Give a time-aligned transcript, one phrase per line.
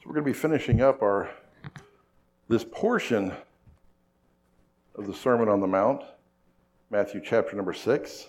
[0.00, 1.28] So we're going to be finishing up our
[2.48, 3.34] this portion
[4.94, 6.00] of the Sermon on the Mount,
[6.88, 8.26] Matthew chapter number six.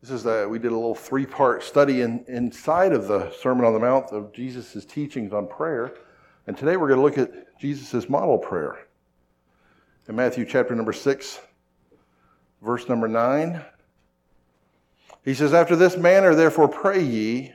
[0.00, 3.74] This is that we did a little three-part study in, inside of the Sermon on
[3.74, 5.94] the Mount of Jesus' teachings on prayer,
[6.48, 8.88] and today we're going to look at Jesus' model prayer.
[10.08, 11.38] In Matthew chapter number six,
[12.60, 13.62] verse number nine,
[15.24, 17.54] he says, After this manner, therefore, pray ye.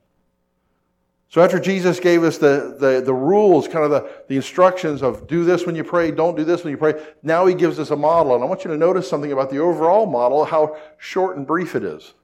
[1.31, 5.27] So after Jesus gave us the, the, the, rules, kind of the, the instructions of
[5.27, 7.89] do this when you pray, don't do this when you pray, now he gives us
[7.89, 8.35] a model.
[8.35, 11.73] And I want you to notice something about the overall model, how short and brief
[11.73, 12.15] it is.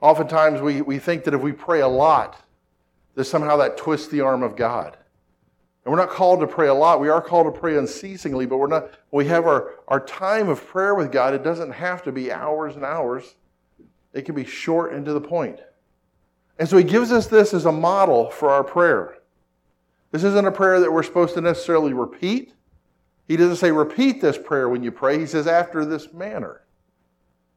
[0.00, 2.42] Oftentimes we, we think that if we pray a lot,
[3.14, 4.96] that somehow that twists the arm of God.
[5.84, 7.00] And we're not called to pray a lot.
[7.00, 10.66] We are called to pray unceasingly, but we're not, we have our, our time of
[10.66, 11.34] prayer with God.
[11.34, 13.36] It doesn't have to be hours and hours.
[14.12, 15.60] It can be short and to the point.
[16.58, 19.18] And so he gives us this as a model for our prayer.
[20.12, 22.54] This isn't a prayer that we're supposed to necessarily repeat.
[23.26, 25.18] He doesn't say repeat this prayer when you pray.
[25.18, 26.62] He says after this manner.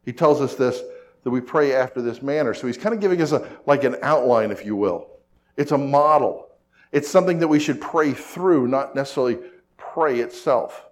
[0.06, 0.82] He tells us this
[1.24, 2.54] that we pray after this manner.
[2.54, 5.10] So he's kind of giving us a like an outline, if you will.
[5.58, 6.48] It's a model.
[6.92, 9.38] It's something that we should pray through, not necessarily
[9.76, 10.86] pray itself.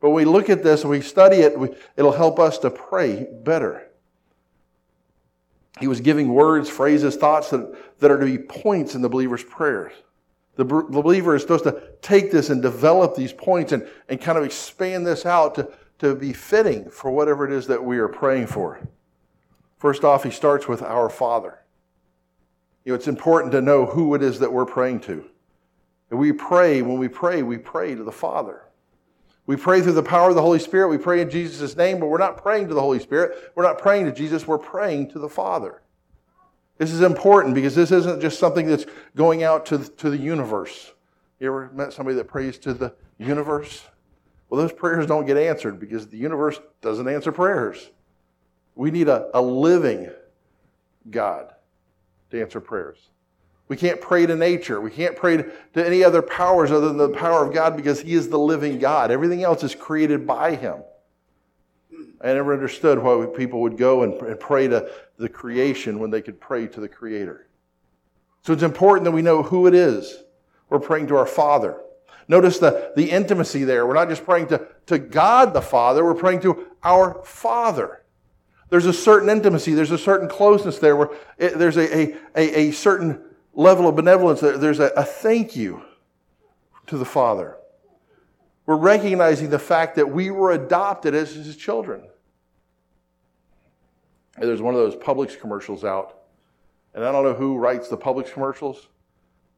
[0.00, 2.70] But when we look at this and we study it, we, it'll help us to
[2.70, 3.88] pray better.
[5.80, 9.42] He was giving words, phrases, thoughts that, that are to be points in the believer's
[9.42, 9.92] prayers.
[10.56, 14.38] The, the believer is supposed to take this and develop these points and, and kind
[14.38, 18.08] of expand this out to, to be fitting for whatever it is that we are
[18.08, 18.80] praying for.
[19.78, 21.58] First off, he starts with our Father.
[22.84, 25.24] You know, it's important to know who it is that we're praying to.
[26.10, 28.63] And we pray, when we pray, we pray to the Father.
[29.46, 30.88] We pray through the power of the Holy Spirit.
[30.88, 33.52] We pray in Jesus' name, but we're not praying to the Holy Spirit.
[33.54, 34.46] We're not praying to Jesus.
[34.46, 35.82] We're praying to the Father.
[36.78, 40.16] This is important because this isn't just something that's going out to the, to the
[40.16, 40.92] universe.
[41.38, 43.82] You ever met somebody that prays to the universe?
[44.48, 47.90] Well, those prayers don't get answered because the universe doesn't answer prayers.
[48.74, 50.10] We need a, a living
[51.10, 51.54] God
[52.30, 52.98] to answer prayers.
[53.68, 54.80] We can't pray to nature.
[54.80, 58.14] We can't pray to any other powers other than the power of God because He
[58.14, 59.10] is the living God.
[59.10, 60.82] Everything else is created by Him.
[62.20, 66.40] I never understood why people would go and pray to the creation when they could
[66.40, 67.48] pray to the Creator.
[68.42, 70.22] So it's important that we know who it is.
[70.68, 71.80] We're praying to our Father.
[72.28, 73.86] Notice the, the intimacy there.
[73.86, 78.02] We're not just praying to, to God the Father, we're praying to our Father.
[78.70, 82.68] There's a certain intimacy, there's a certain closeness there where it, there's a, a, a,
[82.68, 83.20] a certain
[83.54, 84.40] level of benevolence.
[84.40, 85.82] There's a, a thank you
[86.86, 87.56] to the Father.
[88.66, 92.08] We're recognizing the fact that we were adopted as his children.
[94.38, 96.22] There's one of those Publix commercials out,
[96.94, 98.88] and I don't know who writes the Publix commercials,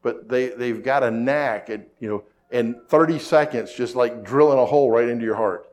[0.03, 4.59] but they, they've got a knack at, you know, in 30 seconds, just like drilling
[4.59, 5.67] a hole right into your heart.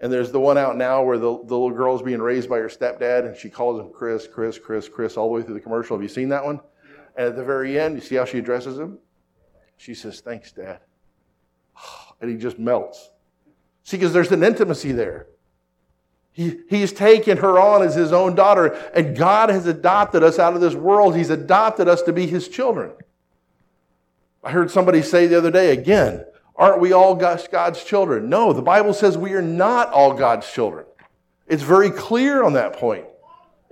[0.00, 2.68] And there's the one out now where the, the little girl's being raised by her
[2.68, 5.96] stepdad, and she calls him Chris, Chris, Chris, Chris, all the way through the commercial.
[5.96, 6.60] Have you seen that one?
[7.16, 8.98] And at the very end, you see how she addresses him?
[9.76, 10.80] She says, Thanks, Dad.
[12.18, 13.10] And he just melts.
[13.84, 15.26] See, because there's an intimacy there.
[16.32, 20.54] He, he's taken her on as his own daughter, and God has adopted us out
[20.54, 21.14] of this world.
[21.14, 22.92] He's adopted us to be his children.
[24.42, 28.28] I heard somebody say the other day, again, aren't we all God's children?
[28.28, 30.86] No, the Bible says we are not all God's children.
[31.46, 33.06] It's very clear on that point.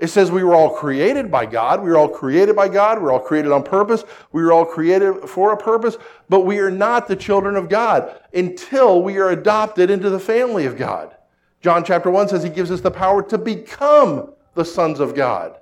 [0.04, 1.82] It says we were all created by God.
[1.82, 2.98] We were all created by God.
[2.98, 4.04] We were all created on purpose.
[4.32, 5.96] We were all created for a purpose,
[6.28, 10.66] but we are not the children of God until we are adopted into the family
[10.66, 11.16] of God.
[11.62, 15.58] John chapter 1 says he gives us the power to become the sons of God.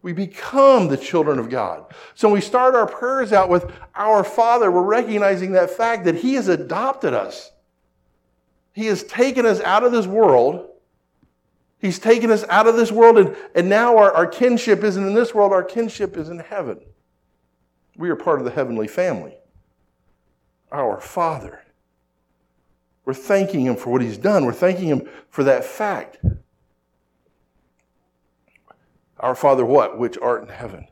[0.00, 1.92] We become the children of God.
[2.14, 6.14] So when we start our prayers out with our Father, we're recognizing that fact that
[6.14, 7.52] He has adopted us.
[8.72, 10.70] He has taken us out of this world
[11.82, 15.14] He's taken us out of this world, and, and now our, our kinship isn't in
[15.14, 16.80] this world, our kinship is in heaven.
[17.96, 19.34] We are part of the heavenly family.
[20.70, 21.64] Our Father.
[23.04, 26.18] We're thanking Him for what He's done, we're thanking Him for that fact.
[29.18, 29.98] Our Father, what?
[29.98, 30.86] Which art in heaven.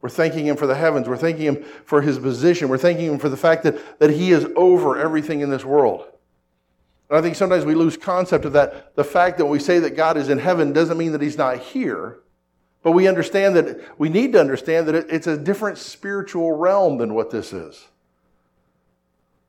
[0.00, 1.06] We're thanking Him for the heavens.
[1.06, 2.70] We're thanking Him for His position.
[2.70, 6.06] We're thanking Him for the fact that, that He is over everything in this world.
[7.14, 8.96] And I think sometimes we lose concept of that.
[8.96, 11.60] The fact that we say that God is in heaven doesn't mean that he's not
[11.60, 12.18] here.
[12.82, 17.14] But we understand that we need to understand that it's a different spiritual realm than
[17.14, 17.86] what this is.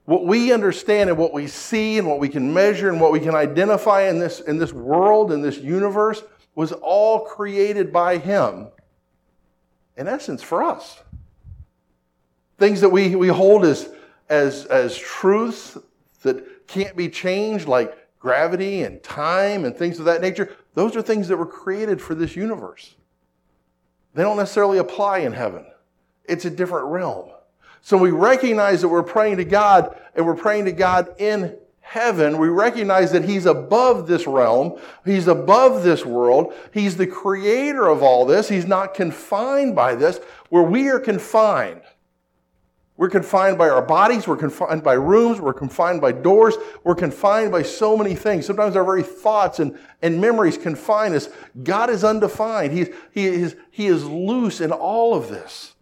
[0.03, 3.19] What we understand and what we see and what we can measure and what we
[3.19, 6.21] can identify in this, in this world, in this universe,
[6.53, 8.67] was all created by Him,
[9.97, 10.99] in essence, for us.
[12.59, 13.89] Things that we, we hold as,
[14.29, 15.79] as, as truths
[16.21, 21.01] that can't be changed, like gravity and time and things of that nature, those are
[21.01, 22.95] things that were created for this universe.
[24.13, 25.65] They don't necessarily apply in heaven,
[26.25, 27.29] it's a different realm.
[27.81, 32.39] So we recognize that we're praying to God and we're praying to God in heaven.
[32.39, 34.79] We recognize that He's above this realm.
[35.05, 36.53] He's above this world.
[36.73, 38.49] He's the creator of all this.
[38.49, 40.19] He's not confined by this,
[40.49, 41.81] where we are confined.
[42.97, 44.25] We're confined by our bodies.
[44.25, 45.41] We're confined by rooms.
[45.41, 46.55] We're confined by doors.
[46.83, 48.45] We're confined by so many things.
[48.45, 51.27] Sometimes our very thoughts and, and memories confine us.
[51.63, 52.71] God is undefined.
[52.71, 55.75] He, he, is, he is loose in all of this.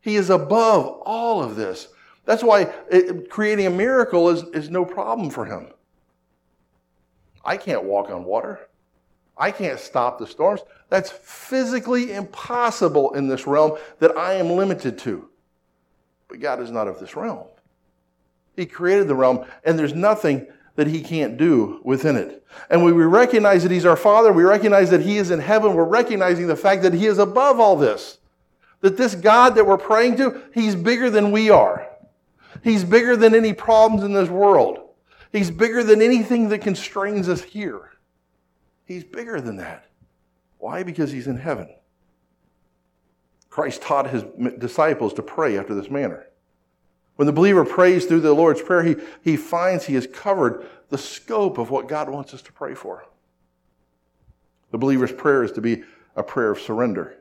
[0.00, 1.88] He is above all of this.
[2.24, 5.68] That's why it, creating a miracle is, is no problem for him.
[7.44, 8.60] I can't walk on water.
[9.36, 10.62] I can't stop the storms.
[10.88, 15.28] That's physically impossible in this realm that I am limited to.
[16.28, 17.46] But God is not of this realm.
[18.56, 20.46] He created the realm, and there's nothing
[20.76, 22.44] that He can't do within it.
[22.70, 25.74] And when we recognize that He's our Father, we recognize that He is in heaven,
[25.74, 28.18] we're recognizing the fact that He is above all this.
[28.80, 31.86] That this God that we're praying to, He's bigger than we are.
[32.62, 34.78] He's bigger than any problems in this world.
[35.32, 37.90] He's bigger than anything that constrains us here.
[38.86, 39.86] He's bigger than that.
[40.58, 40.82] Why?
[40.82, 41.68] Because He's in heaven.
[43.56, 44.22] Christ taught His
[44.58, 46.26] disciples to pray after this manner.
[47.14, 50.98] When the believer prays through the Lord's Prayer, he, he finds he has covered the
[50.98, 53.06] scope of what God wants us to pray for.
[54.72, 55.84] The believer's prayer is to be
[56.16, 57.16] a prayer of surrender.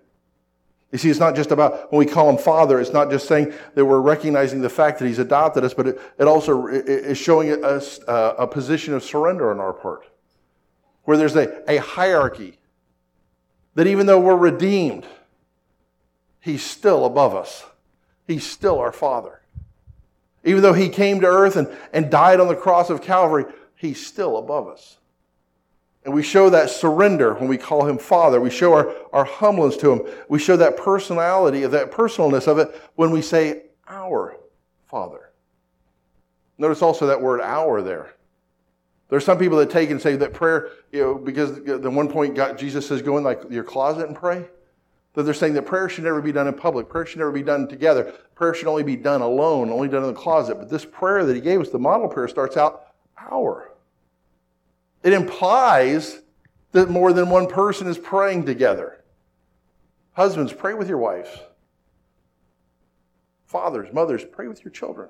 [0.91, 3.53] You see, it's not just about when we call him Father, it's not just saying
[3.75, 7.63] that we're recognizing the fact that he's adopted us, but it, it also is showing
[7.63, 10.05] us uh, a position of surrender on our part,
[11.05, 12.59] where there's a, a hierarchy
[13.75, 15.05] that even though we're redeemed,
[16.45, 17.65] he's still above us.
[18.27, 19.41] He's still our Father.
[20.43, 23.45] Even though he came to earth and, and died on the cross of Calvary,
[23.75, 24.99] he's still above us.
[26.03, 28.39] And we show that surrender when we call him Father.
[28.39, 30.01] We show our, our humbleness to him.
[30.29, 34.37] We show that personality, of that personalness of it when we say our
[34.85, 35.31] Father.
[36.59, 38.13] Notice also that word our there.
[39.09, 42.35] There's some people that take and say that prayer, you know, because the one point
[42.35, 44.45] God, Jesus says, go in like your closet and pray.
[45.15, 46.89] That they're saying that prayer should never be done in public.
[46.89, 48.13] Prayer should never be done together.
[48.35, 50.59] Prayer should only be done alone, only done in the closet.
[50.59, 53.71] But this prayer that he gave us, the model prayer, starts out our.
[55.03, 56.21] It implies
[56.73, 59.03] that more than one person is praying together.
[60.11, 61.29] Husbands, pray with your wives.
[63.45, 65.09] Fathers, mothers, pray with your children.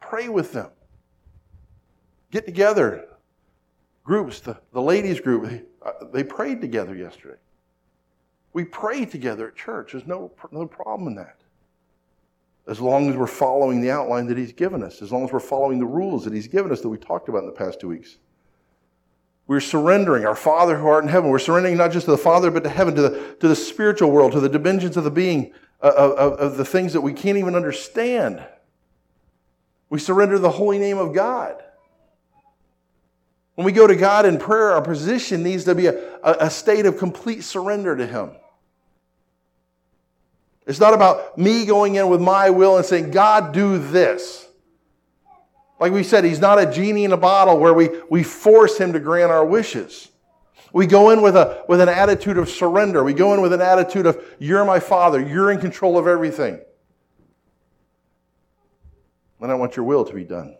[0.00, 0.70] Pray with them.
[2.32, 3.06] Get together.
[4.02, 7.38] Groups, the, the ladies' group, they, uh, they prayed together yesterday.
[8.52, 9.92] We pray together at church.
[9.92, 11.36] There's no, no problem in that.
[12.66, 15.40] As long as we're following the outline that He's given us, as long as we're
[15.40, 17.88] following the rules that He's given us that we talked about in the past two
[17.88, 18.18] weeks.
[19.46, 21.30] We're surrendering our Father who art in heaven.
[21.30, 24.10] We're surrendering not just to the Father, but to heaven, to the, to the spiritual
[24.10, 25.52] world, to the dimensions of the being,
[25.82, 28.46] uh, of, of the things that we can't even understand.
[29.88, 31.62] We surrender the holy name of God.
[33.58, 36.86] When we go to God in prayer, our position needs to be a, a state
[36.86, 38.30] of complete surrender to Him.
[40.64, 44.46] It's not about me going in with my will and saying, God, do this.
[45.80, 48.92] Like we said, he's not a genie in a bottle where we, we force him
[48.92, 50.06] to grant our wishes.
[50.72, 53.02] We go in with, a, with an attitude of surrender.
[53.02, 55.20] We go in with an attitude of, You're my father.
[55.20, 56.60] You're in control of everything.
[59.40, 60.57] And I want your will to be done.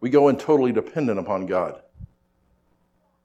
[0.00, 1.82] We go in totally dependent upon God.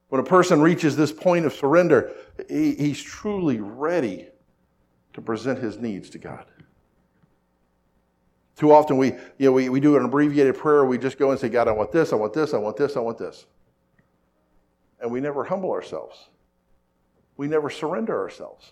[0.09, 2.11] When a person reaches this point of surrender,
[2.47, 4.27] he, he's truly ready
[5.13, 6.45] to present his needs to God.
[8.55, 10.85] Too often we, you know, we, we do an abbreviated prayer.
[10.85, 12.95] We just go and say, God, I want this, I want this, I want this,
[12.95, 13.45] I want this.
[15.01, 16.29] And we never humble ourselves.
[17.35, 18.71] We never surrender ourselves.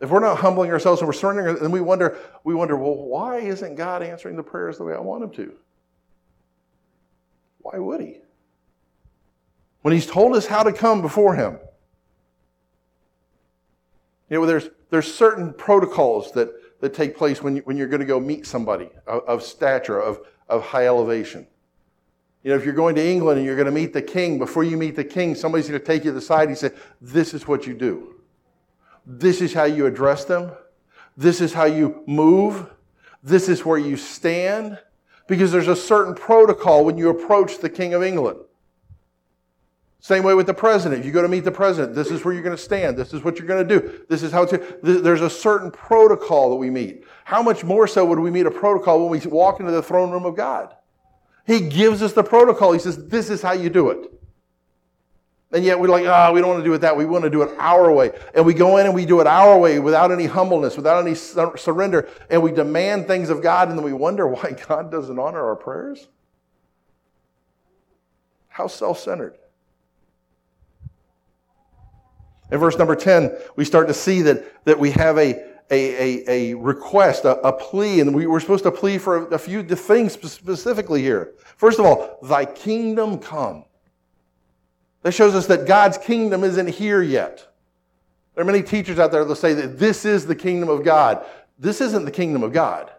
[0.00, 3.38] If we're not humbling ourselves and we're surrendering, then we wonder, we wonder, well, why
[3.38, 5.54] isn't God answering the prayers the way I want him to?
[7.62, 8.18] Why would he?
[9.82, 11.58] When he's told us how to come before him.
[14.28, 16.52] You know, there's, there's certain protocols that
[16.82, 20.00] that take place when, you, when you're going to go meet somebody of, of stature,
[20.00, 21.46] of, of high elevation.
[22.42, 24.64] You know, if you're going to England and you're going to meet the king, before
[24.64, 27.34] you meet the king, somebody's going to take you to the side and say, This
[27.34, 28.16] is what you do.
[29.06, 30.50] This is how you address them.
[31.16, 32.68] This is how you move.
[33.22, 34.76] This is where you stand.
[35.26, 38.38] Because there's a certain protocol when you approach the King of England.
[40.00, 41.00] Same way with the president.
[41.00, 42.96] If you go to meet the president, this is where you're going to stand.
[42.96, 44.04] This is what you're going to do.
[44.08, 44.58] This is how to.
[44.82, 47.04] There's a certain protocol that we meet.
[47.24, 50.10] How much more so would we meet a protocol when we walk into the throne
[50.10, 50.74] room of God?
[51.46, 52.72] He gives us the protocol.
[52.72, 54.10] He says, This is how you do it.
[55.52, 57.04] And yet we're like, ah, oh, we don't want to do it that way.
[57.04, 58.12] We want to do it our way.
[58.34, 61.14] And we go in and we do it our way without any humbleness, without any
[61.14, 62.08] surrender.
[62.30, 65.56] And we demand things of God and then we wonder why God doesn't honor our
[65.56, 66.08] prayers.
[68.48, 69.36] How self centered.
[72.50, 76.52] In verse number 10, we start to see that, that we have a, a, a,
[76.52, 79.62] a request, a, a, plea, and we, we're supposed to plea for a, a few
[79.62, 81.32] things specifically here.
[81.56, 83.64] First of all, thy kingdom come.
[85.02, 87.46] That shows us that God's kingdom isn't here yet.
[88.34, 91.24] There are many teachers out there that say that this is the kingdom of God.
[91.58, 92.90] This isn't the kingdom of God.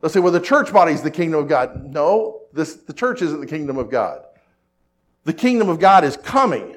[0.00, 1.86] They'll say, well, the church body is the kingdom of God.
[1.86, 4.24] No, this, the church isn't the kingdom of God.
[5.24, 6.76] The kingdom of God is coming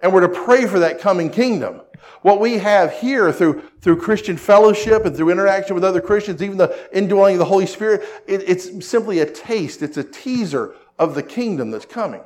[0.00, 1.80] and we're to pray for that coming kingdom.
[2.22, 6.58] What we have here through, through Christian fellowship and through interaction with other Christians, even
[6.58, 11.14] the indwelling of the Holy Spirit, it, it's simply a taste, it's a teaser of
[11.14, 12.22] the kingdom that's coming.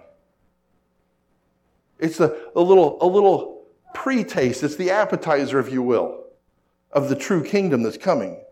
[2.00, 6.25] It's a, a little, a little pre-taste, it's the appetizer, if you will,
[6.92, 8.42] of the true kingdom that's coming.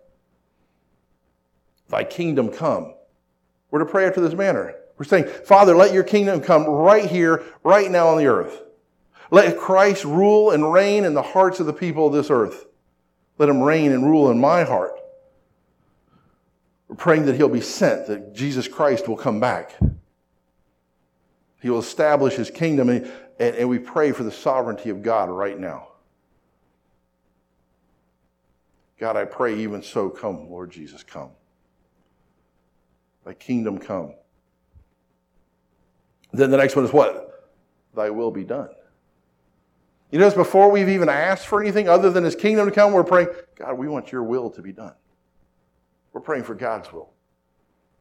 [1.88, 2.95] Thy kingdom come.
[3.71, 4.75] We're to pray after this manner.
[4.99, 8.62] We're saying, Father, let your kingdom come right here, right now on the earth.
[9.31, 12.67] Let Christ rule and reign in the hearts of the people of this earth.
[13.38, 14.93] Let him reign and rule in my heart.
[16.88, 19.76] We're praying that he'll be sent, that Jesus Christ will come back.
[21.61, 25.30] He will establish his kingdom, and, and, and we pray for the sovereignty of God
[25.30, 25.88] right now.
[28.99, 31.30] God, I pray even so, come, Lord Jesus, come.
[33.25, 34.14] Thy kingdom come.
[36.33, 37.50] Then the next one is what?
[37.95, 38.71] Thy will be done.
[40.11, 43.04] You notice before we've even asked for anything other than His kingdom to come, we're
[43.04, 44.95] praying, God, we want your will to be done.
[46.12, 47.12] We're praying for God's will.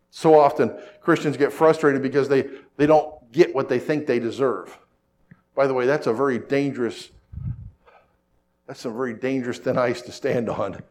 [0.10, 4.78] So often Christians get frustrated because they, they don't get what they think they deserve.
[5.58, 7.10] By the way, that's a very dangerous,
[8.68, 10.84] that's some very dangerous thin ice to stand on.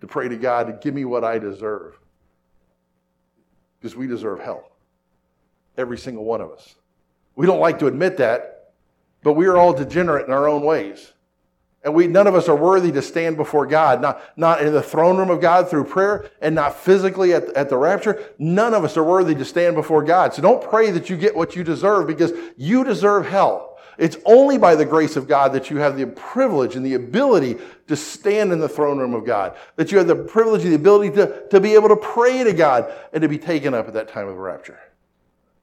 [0.00, 1.98] To pray to God to give me what I deserve.
[3.78, 4.70] Because we deserve hell.
[5.76, 6.74] Every single one of us.
[7.36, 8.72] We don't like to admit that,
[9.22, 11.12] but we are all degenerate in our own ways.
[11.82, 14.82] And we, none of us are worthy to stand before God, not, not in the
[14.82, 18.22] throne room of God through prayer and not physically at, at the rapture.
[18.38, 20.34] None of us are worthy to stand before God.
[20.34, 23.78] So don't pray that you get what you deserve because you deserve hell.
[23.96, 27.56] It's only by the grace of God that you have the privilege and the ability
[27.88, 30.76] to stand in the throne room of God, that you have the privilege and the
[30.76, 33.94] ability to, to be able to pray to God and to be taken up at
[33.94, 34.78] that time of the rapture.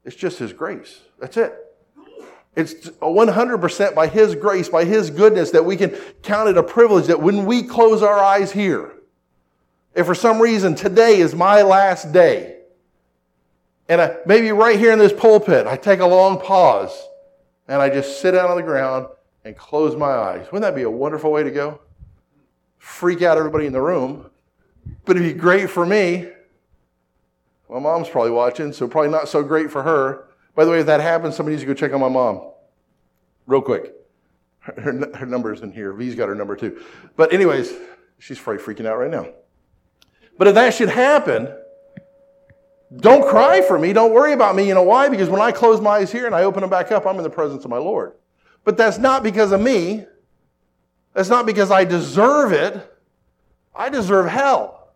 [0.04, 1.00] It's just His grace.
[1.20, 1.67] That's it.
[2.56, 5.90] It's 100% by His grace, by His goodness, that we can
[6.22, 8.92] count it a privilege that when we close our eyes here,
[9.94, 12.56] if for some reason today is my last day,
[13.88, 17.08] and I, maybe right here in this pulpit, I take a long pause
[17.68, 19.06] and I just sit down on the ground
[19.44, 20.46] and close my eyes.
[20.52, 21.80] Wouldn't that be a wonderful way to go?
[22.76, 24.30] Freak out everybody in the room,
[25.04, 26.28] but it'd be great for me.
[27.70, 30.27] My mom's probably watching, so probably not so great for her.
[30.58, 32.50] By the way, if that happens, somebody needs to go check on my mom.
[33.46, 33.94] Real quick.
[34.58, 35.92] Her, her number's in here.
[35.92, 36.82] V's got her number too.
[37.14, 37.72] But, anyways,
[38.18, 39.28] she's probably freaking out right now.
[40.36, 41.56] But if that should happen,
[42.96, 43.92] don't cry for me.
[43.92, 44.66] Don't worry about me.
[44.66, 45.08] You know why?
[45.08, 47.22] Because when I close my eyes here and I open them back up, I'm in
[47.22, 48.14] the presence of my Lord.
[48.64, 50.06] But that's not because of me.
[51.14, 52.84] That's not because I deserve it.
[53.76, 54.92] I deserve hell.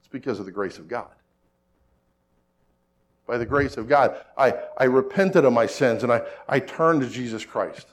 [0.00, 1.08] It's because of the grace of God
[3.28, 4.16] by the grace of God.
[4.36, 7.86] I, I repented of my sins and I, I turned to Jesus Christ.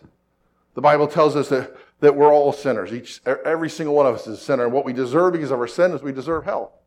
[0.74, 2.92] The Bible tells us that, that we're all sinners.
[2.92, 4.64] Each, every single one of us is a sinner.
[4.64, 6.80] And what we deserve because of our sin is we deserve hell.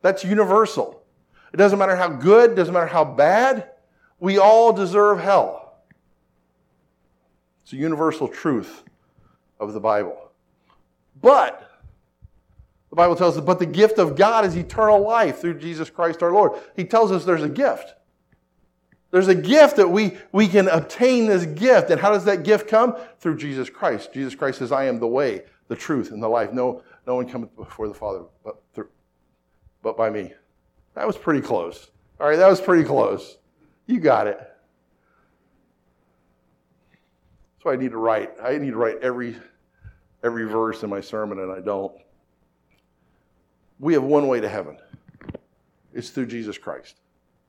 [0.00, 1.02] That's universal.
[1.52, 3.70] It doesn't matter how good, doesn't matter how bad,
[4.18, 5.76] we all deserve hell.
[7.62, 8.82] It's a universal truth
[9.60, 10.30] of the Bible.
[11.20, 11.70] But
[12.94, 16.22] the Bible tells us, but the gift of God is eternal life through Jesus Christ
[16.22, 16.52] our Lord.
[16.76, 17.92] He tells us there's a gift.
[19.10, 21.90] There's a gift that we, we can obtain this gift.
[21.90, 22.96] And how does that gift come?
[23.18, 24.14] Through Jesus Christ.
[24.14, 26.52] Jesus Christ says, I am the way, the truth, and the life.
[26.52, 28.90] No, no one cometh before the Father but, through,
[29.82, 30.32] but by me.
[30.94, 31.90] That was pretty close.
[32.20, 33.38] All right, that was pretty close.
[33.86, 34.38] You got it.
[37.56, 38.30] That's why I need to write.
[38.40, 39.34] I need to write every
[40.22, 41.92] every verse in my sermon, and I don't.
[43.84, 44.78] We have one way to heaven.
[45.92, 46.96] It's through Jesus Christ.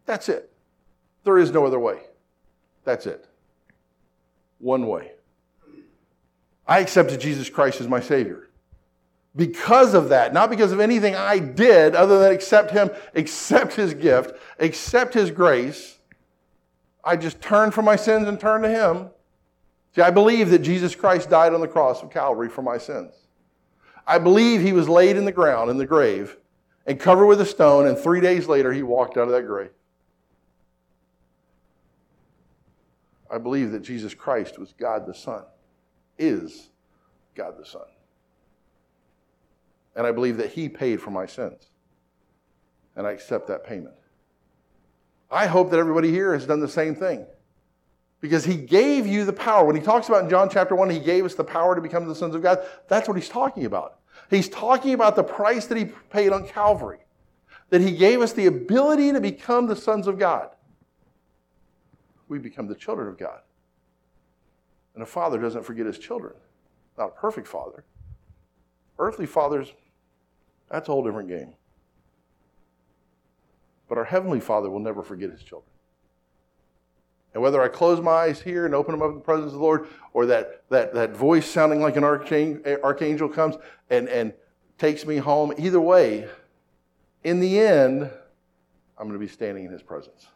[0.06, 0.51] That's it.
[1.24, 2.00] There is no other way.
[2.84, 3.25] That's it.
[4.60, 5.12] One way.
[6.68, 8.50] I accepted Jesus Christ as my Savior.
[9.34, 13.94] Because of that, not because of anything I did other than accept Him, accept His
[13.94, 16.00] gift, accept His grace,
[17.01, 19.08] I just turned from my sins and turned to Him.
[19.96, 23.25] See, I believe that Jesus Christ died on the cross of Calvary for my sins.
[24.07, 26.38] I believe He was laid in the ground, in the grave,
[26.85, 29.71] and covered with a stone, and three days later He walked out of that grave.
[33.31, 35.43] I believe that Jesus Christ was God the Son,
[36.17, 36.69] is
[37.35, 37.81] God the Son.
[39.95, 41.69] And I believe that He paid for my sins.
[42.95, 43.95] And I accept that payment.
[45.29, 47.25] I hope that everybody here has done the same thing.
[48.25, 49.65] Because He gave you the power.
[49.65, 52.08] When He talks about in John chapter 1, He gave us the power to become
[52.08, 54.00] the sons of God, that's what He's talking about.
[54.29, 57.00] He's talking about the price that He paid on Calvary,
[57.70, 60.50] that He gave us the ability to become the sons of God
[62.27, 63.41] we become the children of God.
[64.94, 66.34] And a father doesn't forget his children.
[66.98, 67.84] Not a perfect father.
[68.98, 69.74] Earthly fathers,
[70.70, 71.53] that's a whole different game.
[73.88, 75.70] But our Heavenly Father will never forget his children.
[77.36, 79.60] And whether I close my eyes here and open them up in the presence of
[79.60, 83.58] the Lord, or that, that, that voice sounding like an archangel, comes
[83.89, 84.34] and, and
[84.77, 86.30] takes me home, either way,
[87.25, 88.10] in the end,
[88.98, 90.27] I'm going to be standing in his presence.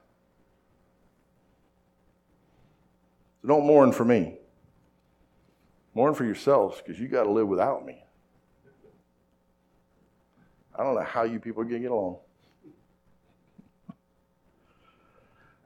[3.42, 4.36] So don't mourn for me.
[5.94, 8.04] Mourn for yourselves because you got to live without me.
[10.78, 12.18] I don't know how you people are going to get along.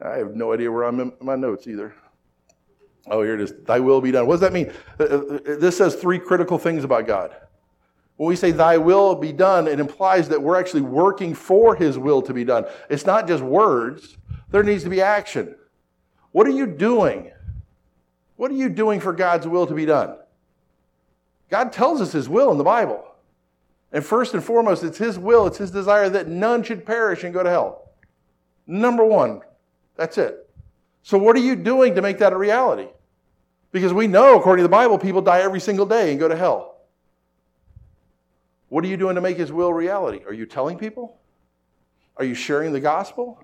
[0.02, 1.96] I have no idea where I'm in my notes either.
[3.08, 3.54] Oh, here it is.
[3.66, 4.28] Thy will be done.
[4.28, 4.72] What does that mean?
[5.00, 7.36] Uh, uh, this says three critical things about God.
[8.16, 11.98] When we say thy will be done, it implies that we're actually working for his
[11.98, 12.66] will to be done.
[12.90, 14.18] It's not just words,
[14.52, 15.56] there needs to be action.
[16.32, 17.32] What are you doing?
[18.36, 20.18] What are you doing for God's will to be done?
[21.50, 23.06] God tells us His will in the Bible.
[23.92, 27.34] And first and foremost, it's His will, it's His desire that none should perish and
[27.34, 27.92] go to hell.
[28.66, 29.42] Number one,
[29.96, 30.50] that's it.
[31.04, 32.88] So, what are you doing to make that a reality?
[33.72, 36.36] Because we know, according to the Bible, people die every single day and go to
[36.36, 36.78] hell.
[38.70, 40.22] What are you doing to make His will reality?
[40.26, 41.18] Are you telling people?
[42.18, 43.44] Are you sharing the gospel?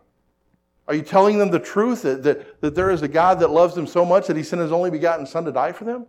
[0.87, 3.75] Are you telling them the truth that, that, that there is a God that loves
[3.75, 6.07] them so much that he sent his only begotten Son to die for them?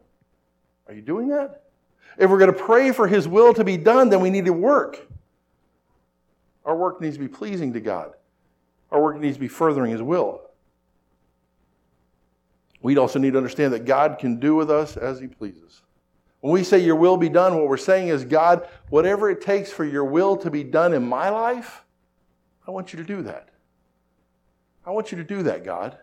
[0.88, 1.64] Are you doing that?
[2.16, 4.55] If we're going to pray for his will to be done, then we need to
[4.55, 5.07] work.
[6.64, 8.12] Our work needs to be pleasing to God,
[8.90, 10.42] our work needs to be furthering his will.
[12.83, 15.83] We also need to understand that God can do with us as he pleases.
[16.40, 19.70] When we say your will be done, what we're saying is, God, whatever it takes
[19.70, 21.85] for your will to be done in my life,
[22.66, 23.50] I want you to do that.
[24.87, 25.98] I want you to do that, God.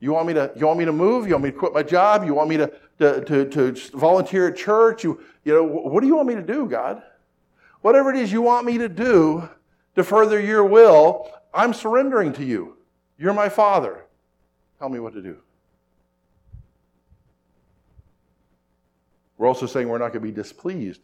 [0.00, 1.26] You want me to, you want me to move?
[1.26, 2.24] You want me to quit my job?
[2.24, 5.04] You want me to, to, to, to volunteer at church?
[5.04, 7.02] You, you know, what do you want me to do, God?
[7.82, 9.48] Whatever it is you want me to do
[9.94, 12.76] to further your will, I'm surrendering to you.
[13.18, 14.04] You're my Father.
[14.78, 15.38] Tell me what to do.
[19.38, 21.00] We're also saying we're not going to be displeased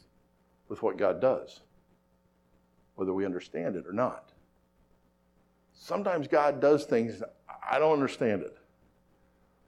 [0.68, 1.60] with what God does,
[2.94, 4.30] whether we understand it or not.
[5.74, 7.22] Sometimes God does things,
[7.68, 8.56] I don't understand it.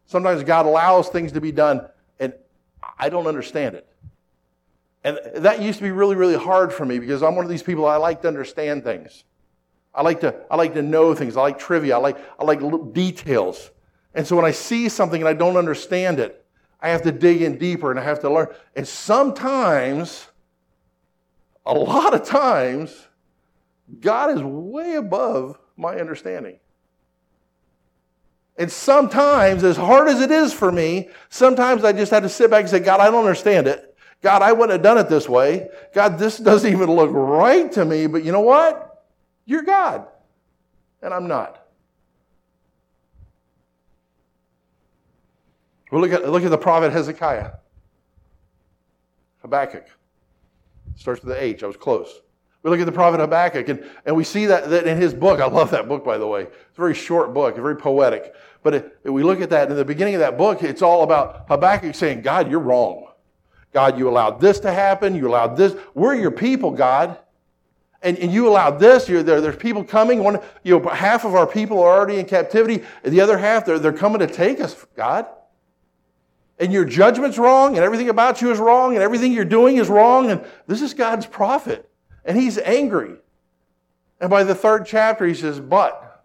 [0.06, 1.88] Sometimes God allows things to be done,
[2.18, 2.32] and
[2.98, 3.86] I don't understand it.
[5.02, 7.62] And that used to be really, really hard for me because I'm one of these
[7.62, 9.24] people, I like to understand things.
[9.94, 11.37] I like to, I like to know things.
[11.37, 11.96] I like trivia.
[11.96, 12.61] I like, I like
[12.92, 13.70] details.
[14.14, 16.44] And so when I see something and I don't understand it,
[16.81, 18.48] I have to dig in deeper and I have to learn.
[18.74, 20.29] And sometimes,
[21.66, 23.07] a lot of times,
[24.00, 26.59] God is way above my understanding.
[28.57, 32.50] And sometimes, as hard as it is for me, sometimes I just have to sit
[32.50, 33.96] back and say, God, I don't understand it.
[34.22, 35.68] God, I wouldn't have done it this way.
[35.94, 38.89] God, this doesn't even look right to me, but you know what?
[39.50, 40.06] You're God,
[41.02, 41.66] and I'm not.
[45.90, 47.50] Well, look at, look at the prophet Hezekiah.
[49.42, 49.86] Habakkuk.
[50.94, 51.64] Starts with the H.
[51.64, 52.20] I was close.
[52.62, 55.40] We look at the prophet Habakkuk, and, and we see that, that in his book.
[55.40, 56.42] I love that book, by the way.
[56.42, 58.32] It's a very short book, very poetic.
[58.62, 61.46] But it, we look at that, in the beginning of that book, it's all about
[61.48, 63.08] Habakkuk saying, God, you're wrong.
[63.72, 65.16] God, you allowed this to happen.
[65.16, 65.74] You allowed this.
[65.94, 67.18] We're your people, God.
[68.02, 69.06] And, and you allowed this.
[69.06, 70.22] There, there's people coming.
[70.22, 72.82] One, you know, half of our people are already in captivity.
[73.04, 75.26] The other half, they're, they're coming to take us, God.
[76.58, 79.88] And your judgment's wrong, and everything about you is wrong, and everything you're doing is
[79.88, 80.30] wrong.
[80.30, 81.90] And this is God's prophet.
[82.24, 83.16] And he's angry.
[84.20, 86.24] And by the third chapter, he says, But,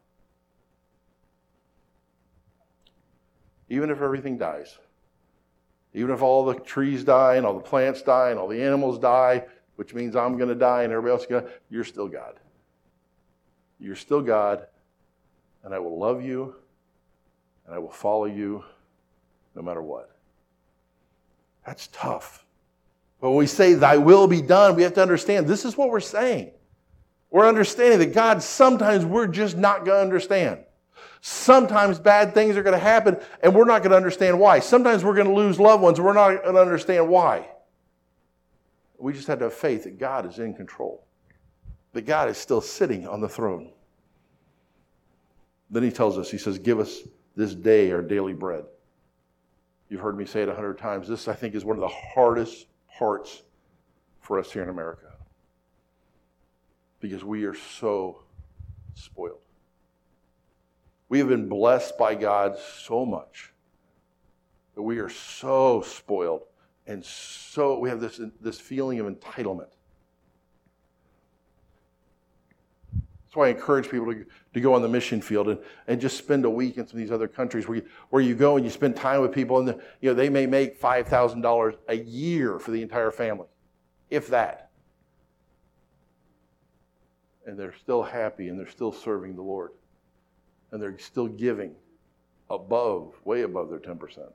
[3.70, 4.78] even if everything dies,
[5.94, 9.00] even if all the trees die and all the plants die and all the animals
[9.00, 12.08] die, which means I'm going to die and everybody else is going to, you're still
[12.08, 12.40] God.
[13.80, 14.68] You're still God,
[15.64, 16.56] and I will love you,
[17.66, 18.64] and I will follow you
[19.54, 20.16] no matter what.
[21.66, 22.46] That's tough.
[23.20, 25.90] But when we say, Thy will be done, we have to understand this is what
[25.90, 26.52] we're saying.
[27.32, 30.60] We're understanding that God, sometimes we're just not going to understand.
[31.22, 34.60] Sometimes bad things are going to happen, and we're not going to understand why.
[34.60, 37.48] Sometimes we're going to lose loved ones, and we're not going to understand why.
[38.98, 41.06] We just have to have faith that God is in control,
[41.94, 43.72] that God is still sitting on the throne.
[45.70, 47.02] Then he tells us, he says, Give us
[47.36, 48.66] this day our daily bread.
[49.90, 51.08] You've heard me say it a hundred times.
[51.08, 53.44] This, I think, is one of the hardest parts
[54.22, 55.12] for us here in America
[57.00, 58.24] because we are so
[58.96, 59.40] spoiled.
[61.08, 63.54] We have been blessed by God so much
[64.74, 66.42] that we are so spoiled
[66.88, 69.70] and so we have this, this feeling of entitlement.
[72.94, 76.18] That's why I encourage people to, to go on the mission field and, and just
[76.18, 78.64] spend a week in some of these other countries where you, where you go and
[78.64, 82.60] you spend time with people and the, you know, they may make $5,000 a year
[82.60, 83.48] for the entire family,
[84.10, 84.70] if that.
[87.48, 89.72] And they're still happy and they're still serving the Lord.
[90.72, 91.76] And they're still giving
[92.50, 94.32] above, way above their 10%.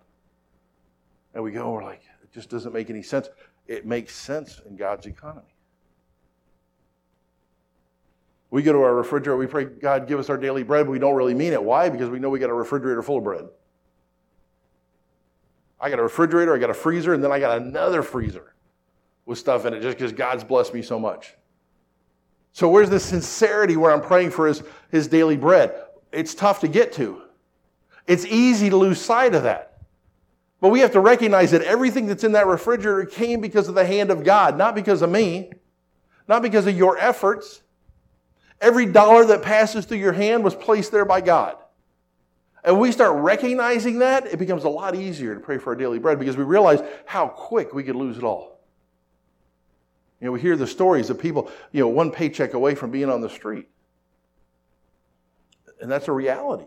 [1.34, 3.28] And we go, we're like, it just doesn't make any sense.
[3.66, 5.54] It makes sense in God's economy.
[8.50, 10.98] We go to our refrigerator, we pray, God, give us our daily bread, but we
[10.98, 11.62] don't really mean it.
[11.62, 11.88] Why?
[11.88, 13.46] Because we know we got a refrigerator full of bread.
[15.80, 18.54] I got a refrigerator, I got a freezer, and then I got another freezer
[19.24, 21.34] with stuff in it just because God's blessed me so much.
[22.52, 25.72] So, where's the sincerity where I'm praying for his, his daily bread?
[26.10, 27.22] It's tough to get to.
[28.08, 29.69] It's easy to lose sight of that.
[30.60, 33.86] But we have to recognize that everything that's in that refrigerator came because of the
[33.86, 35.50] hand of God, not because of me,
[36.28, 37.62] not because of your efforts.
[38.60, 41.56] Every dollar that passes through your hand was placed there by God.
[42.62, 45.98] And we start recognizing that, it becomes a lot easier to pray for our daily
[45.98, 48.60] bread because we realize how quick we could lose it all.
[50.20, 53.08] You know, we hear the stories of people, you know, one paycheck away from being
[53.08, 53.66] on the street.
[55.80, 56.66] And that's a reality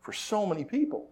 [0.00, 1.11] for so many people.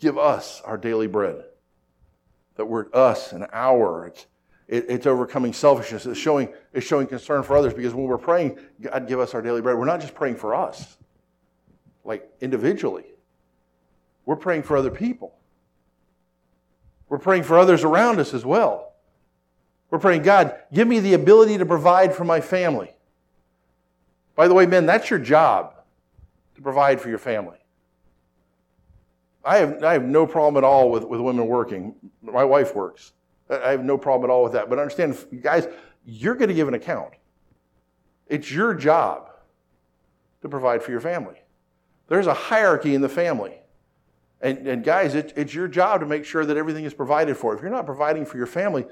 [0.00, 1.44] Give us our daily bread.
[2.56, 4.26] That word us and our, it's,
[4.68, 6.06] it, it's overcoming selfishness.
[6.06, 9.42] It's showing, it's showing concern for others because when we're praying, God, give us our
[9.42, 10.96] daily bread, we're not just praying for us,
[12.04, 13.06] like individually.
[14.26, 15.34] We're praying for other people.
[17.08, 18.92] We're praying for others around us as well.
[19.90, 22.90] We're praying, God, give me the ability to provide for my family.
[24.34, 25.74] By the way, men, that's your job
[26.54, 27.58] to provide for your family.
[29.44, 31.94] I have, I have no problem at all with, with women working.
[32.22, 33.12] My wife works.
[33.50, 34.70] I have no problem at all with that.
[34.70, 35.66] But understand, guys,
[36.06, 37.12] you're going to give an account.
[38.28, 39.30] It's your job
[40.42, 41.42] to provide for your family.
[42.08, 43.54] There's a hierarchy in the family.
[44.40, 47.54] And, and guys, it, it's your job to make sure that everything is provided for.
[47.54, 48.86] If you're not providing for your family,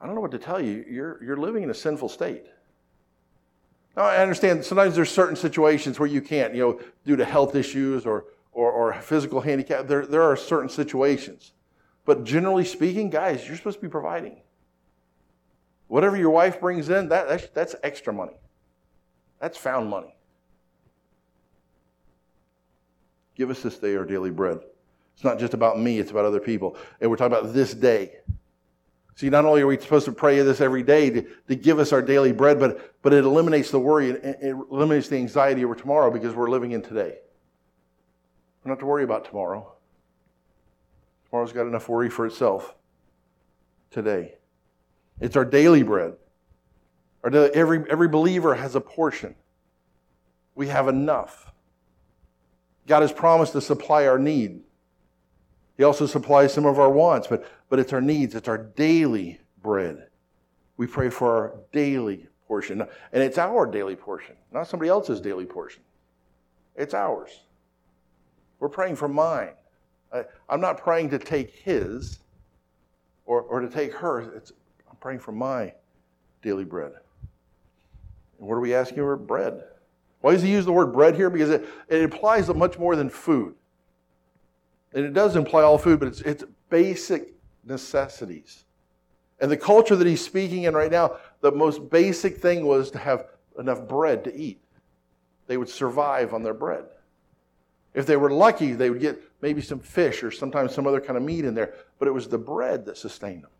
[0.00, 0.84] I don't know what to tell you.
[0.88, 2.46] You're, you're living in a sinful state.
[3.96, 7.54] Now, I understand sometimes there's certain situations where you can't, you know, due to health
[7.54, 9.86] issues or, or, or physical handicap.
[9.86, 11.52] There, there are certain situations.
[12.06, 14.40] But generally speaking, guys, you're supposed to be providing.
[15.88, 18.32] Whatever your wife brings in, that, that's, that's extra money.
[19.40, 20.16] That's found money.
[23.34, 24.60] Give us this day our daily bread.
[25.14, 26.78] It's not just about me, it's about other people.
[27.02, 28.16] And we're talking about this day.
[29.16, 31.92] See, not only are we supposed to pray this every day to, to give us
[31.92, 35.74] our daily bread, but, but it eliminates the worry, it, it eliminates the anxiety over
[35.74, 37.18] tomorrow because we're living in today
[38.66, 39.72] don't have to worry about tomorrow.
[41.30, 42.74] Tomorrow's got enough worry for itself
[43.90, 44.34] today.
[45.20, 46.14] It's our daily bread.
[47.22, 49.36] Our daily, every, every believer has a portion.
[50.56, 51.52] We have enough.
[52.88, 54.62] God has promised to supply our need.
[55.76, 59.40] He also supplies some of our wants, but, but it's our needs, it's our daily
[59.62, 60.08] bread.
[60.76, 62.80] We pray for our daily portion.
[62.80, 65.82] And it's our daily portion, not somebody else's daily portion.
[66.74, 67.30] It's ours.
[68.58, 69.52] We're praying for mine.
[70.12, 72.20] I, am not praying to take his.
[73.26, 74.20] or, or to take her.
[74.20, 74.52] It's,
[74.88, 75.74] I'm praying for my
[76.42, 76.92] daily bread.
[78.38, 79.16] And what are we asking for?
[79.16, 79.62] Bread.
[80.20, 81.30] Why does he use the word bread here?
[81.30, 83.54] Because it, it implies much more than food.
[84.92, 88.64] And it does imply all food, but it's, it's basic necessities.
[89.40, 92.98] And the culture that he's speaking in right now, the most basic thing was to
[92.98, 93.26] have
[93.58, 94.60] enough bread to eat.
[95.46, 96.86] They would survive on their bread.
[97.96, 101.16] If they were lucky, they would get maybe some fish or sometimes some other kind
[101.16, 103.50] of meat in there, but it was the bread that sustained them.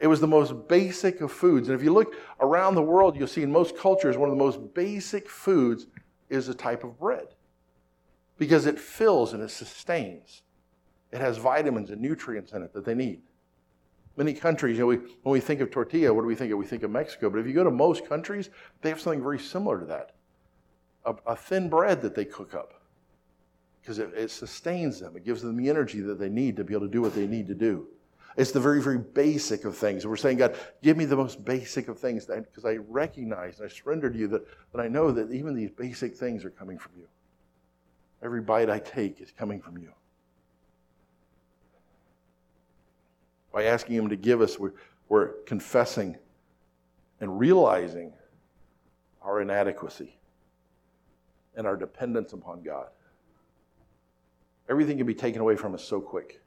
[0.00, 1.68] It was the most basic of foods.
[1.68, 4.42] And if you look around the world, you'll see in most cultures, one of the
[4.42, 5.86] most basic foods
[6.30, 7.28] is a type of bread
[8.38, 10.40] because it fills and it sustains.
[11.12, 13.20] It has vitamins and nutrients in it that they need.
[14.16, 16.58] Many countries, you know, we, when we think of tortilla, what do we think of?
[16.58, 17.28] We think of Mexico.
[17.28, 18.48] But if you go to most countries,
[18.80, 20.12] they have something very similar to that
[21.04, 22.80] a, a thin bread that they cook up
[23.84, 25.14] because it, it sustains them.
[25.14, 27.26] It gives them the energy that they need to be able to do what they
[27.26, 27.86] need to do.
[28.34, 30.06] It's the very, very basic of things.
[30.06, 33.72] We're saying, God, give me the most basic of things because I recognize and I
[33.72, 34.42] surrender to you that,
[34.72, 37.06] that I know that even these basic things are coming from you.
[38.22, 39.92] Every bite I take is coming from you.
[43.52, 44.72] By asking Him to give us, we're,
[45.10, 46.16] we're confessing
[47.20, 48.14] and realizing
[49.22, 50.16] our inadequacy
[51.54, 52.88] and our dependence upon God.
[54.68, 56.40] Everything can be taken away from us so quick.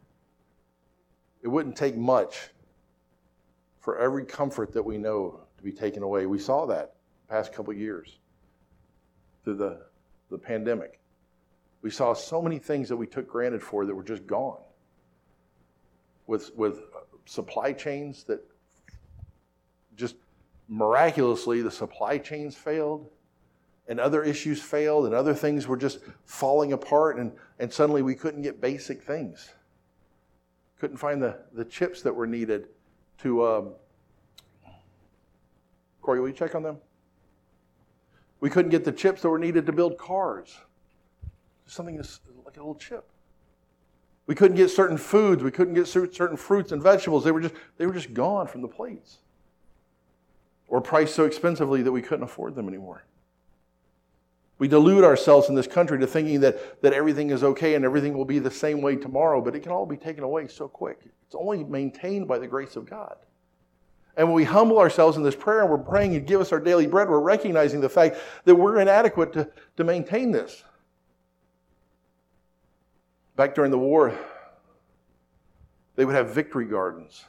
[1.41, 2.49] It wouldn't take much
[3.80, 6.25] for every comfort that we know to be taken away.
[6.25, 6.95] We saw that
[7.30, 8.17] past couple years
[9.43, 9.82] through the,
[10.30, 10.99] the pandemic.
[11.82, 14.60] We saw so many things that we took granted for that were just gone.
[16.25, 16.82] With, with
[17.25, 18.43] supply chains that
[19.95, 20.15] just
[20.67, 23.10] miraculously the supply chains failed
[23.88, 28.15] and other issues failed and other things were just falling apart and, and suddenly we
[28.15, 29.52] couldn't get basic things.
[30.80, 32.67] Couldn't find the, the chips that were needed
[33.19, 33.71] to um,
[36.02, 36.78] corey will you check on them?
[38.39, 40.56] We couldn't get the chips that were needed to build cars.
[41.65, 43.10] Something like a little chip.
[44.28, 45.41] We couldn't get certain foods.
[45.41, 47.23] We couldn't get certain fruits and vegetables.
[47.23, 49.19] They were just they were just gone from the plates.
[50.67, 53.07] Or priced so expensively that we couldn't afford them anymore
[54.60, 58.17] we delude ourselves in this country to thinking that, that everything is okay and everything
[58.17, 61.02] will be the same way tomorrow, but it can all be taken away so quick.
[61.26, 63.17] It's only maintained by the grace of God.
[64.15, 66.60] And when we humble ourselves in this prayer and we're praying and give us our
[66.60, 70.63] daily bread, we're recognizing the fact that we're inadequate to, to maintain this.
[73.36, 74.17] Back during the war,
[75.96, 77.26] they would have victory gardens,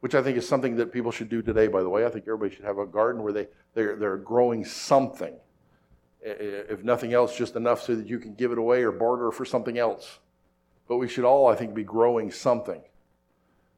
[0.00, 2.04] which I think is something that people should do today, by the way.
[2.04, 5.34] I think everybody should have a garden where they, they're, they're growing something
[6.20, 9.44] if nothing else, just enough so that you can give it away or barter for
[9.44, 10.18] something else.
[10.88, 12.82] But we should all, I think, be growing something.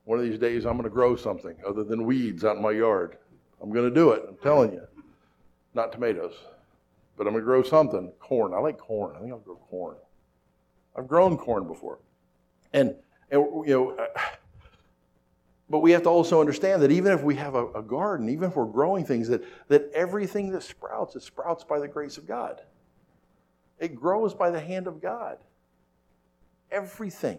[0.04, 2.70] One of these days, I'm going to grow something other than weeds out in my
[2.70, 3.18] yard.
[3.62, 4.82] I'm going to do it, I'm telling you.
[5.74, 6.34] Not tomatoes,
[7.16, 8.12] but I'm going to grow something.
[8.18, 8.54] Corn.
[8.54, 9.14] I like corn.
[9.16, 9.96] I think I'll grow corn.
[10.96, 11.98] I've grown corn before.
[12.72, 12.94] And,
[13.30, 14.06] and you know,
[15.70, 18.48] but we have to also understand that even if we have a, a, garden, even
[18.48, 22.26] if we're growing things, that, that everything that sprouts, it sprouts by the grace of
[22.26, 22.62] God.
[23.78, 25.38] It grows by the hand of God.
[26.70, 27.38] Everything.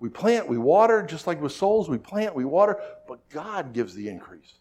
[0.00, 3.94] We plant, we water, just like with souls, we plant, we water, but God gives
[3.94, 4.54] the increase.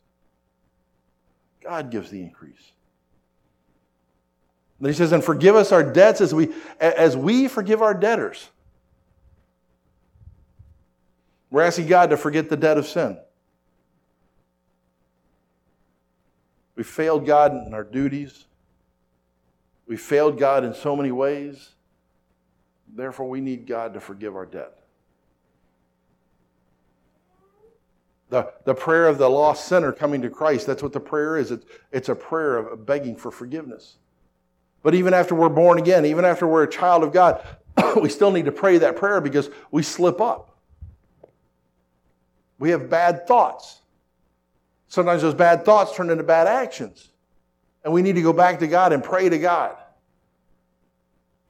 [1.62, 2.72] God gives the increase.
[4.80, 8.50] And he says, and forgive us our debts as we, as we forgive our debtors.
[11.54, 13.16] We're asking God to forget the debt of sin.
[16.76, 18.46] We failed God in our duties.
[19.86, 21.76] We failed God in so many ways.
[22.92, 24.80] Therefore, we need God to forgive our debt.
[28.30, 31.52] The, the prayer of the lost sinner coming to Christ, that's what the prayer is.
[31.52, 33.98] It's, it's a prayer of begging for forgiveness.
[34.82, 37.46] But even after we're born again, even after we're a child of God,
[38.02, 40.50] we still need to pray that prayer because we slip up.
[42.60, 43.82] We have bad thoughts.
[44.88, 47.10] Sometimes those bad thoughts turn into bad actions.
[47.84, 49.76] And we need to go back to God and pray to God.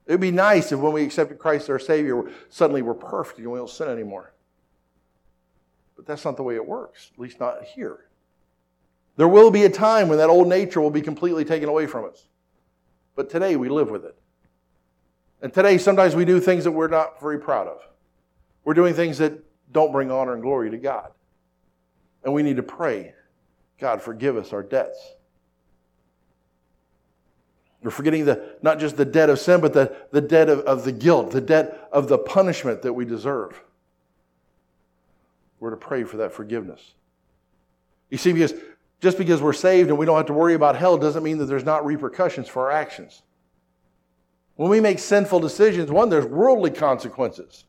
[0.05, 3.51] It'd be nice if when we accepted Christ as our Savior, suddenly we're perfect and
[3.51, 4.33] we don't sin anymore.
[5.95, 8.05] But that's not the way it works, at least not here.
[9.15, 12.05] There will be a time when that old nature will be completely taken away from
[12.05, 12.27] us.
[13.15, 14.17] But today we live with it.
[15.43, 17.81] And today, sometimes we do things that we're not very proud of.
[18.63, 19.33] We're doing things that
[19.73, 21.11] don't bring honor and glory to God.
[22.23, 23.13] And we need to pray,
[23.79, 24.97] God, forgive us our debts.
[27.81, 30.85] We're forgetting the, not just the debt of sin, but the, the debt of, of
[30.85, 33.61] the guilt, the debt of the punishment that we deserve.
[35.59, 36.93] we're to pray for that forgiveness.
[38.09, 38.53] You see, because
[39.01, 41.45] just because we're saved and we don't have to worry about hell doesn't mean that
[41.45, 43.21] there's not repercussions for our actions.
[44.55, 47.65] When we make sinful decisions, one, there's worldly consequences.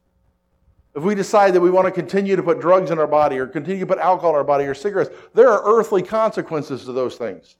[0.94, 3.46] If we decide that we want to continue to put drugs in our body or
[3.46, 7.16] continue to put alcohol in our body or cigarettes, there are earthly consequences to those
[7.16, 7.56] things.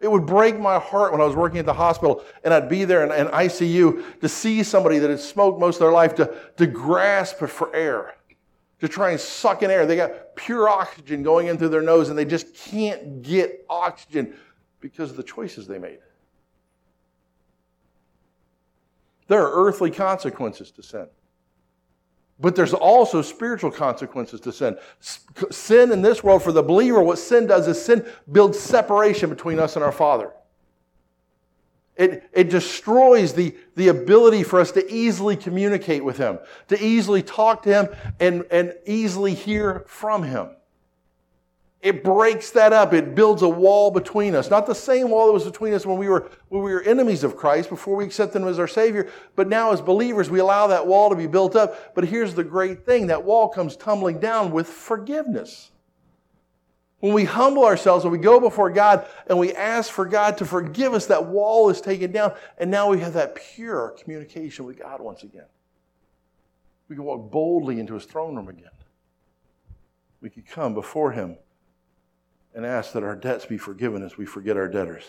[0.00, 2.84] It would break my heart when I was working at the hospital and I'd be
[2.84, 6.34] there in, in ICU to see somebody that had smoked most of their life to,
[6.56, 8.16] to grasp for air,
[8.80, 9.86] to try and suck in air.
[9.86, 14.34] They got pure oxygen going in through their nose and they just can't get oxygen
[14.80, 16.00] because of the choices they made.
[19.28, 21.06] There are earthly consequences to sin.
[22.40, 24.76] But there's also spiritual consequences to sin.
[25.50, 29.60] Sin in this world, for the believer, what sin does is sin builds separation between
[29.60, 30.32] us and our Father.
[31.96, 37.22] It, it destroys the, the ability for us to easily communicate with Him, to easily
[37.22, 40.48] talk to Him, and, and easily hear from Him.
[41.84, 42.94] It breaks that up.
[42.94, 44.48] It builds a wall between us.
[44.48, 47.22] Not the same wall that was between us when we were, when we were enemies
[47.22, 49.10] of Christ before we accepted Him as our Savior.
[49.36, 51.94] But now, as believers, we allow that wall to be built up.
[51.94, 55.72] But here's the great thing that wall comes tumbling down with forgiveness.
[57.00, 60.46] When we humble ourselves and we go before God and we ask for God to
[60.46, 62.32] forgive us, that wall is taken down.
[62.56, 65.44] And now we have that pure communication with God once again.
[66.88, 68.70] We can walk boldly into His throne room again.
[70.22, 71.36] We can come before Him
[72.54, 75.04] and ask that our debts be forgiven as we forget our debtors.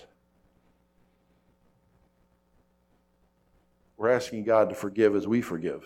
[3.98, 5.86] We're asking God to forgive as we forgive.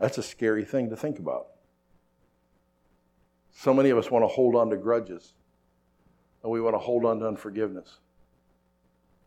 [0.00, 1.48] That's a scary thing to think about.
[3.54, 5.32] So many of us want to hold on to grudges,
[6.42, 7.98] and we want to hold on to unforgiveness.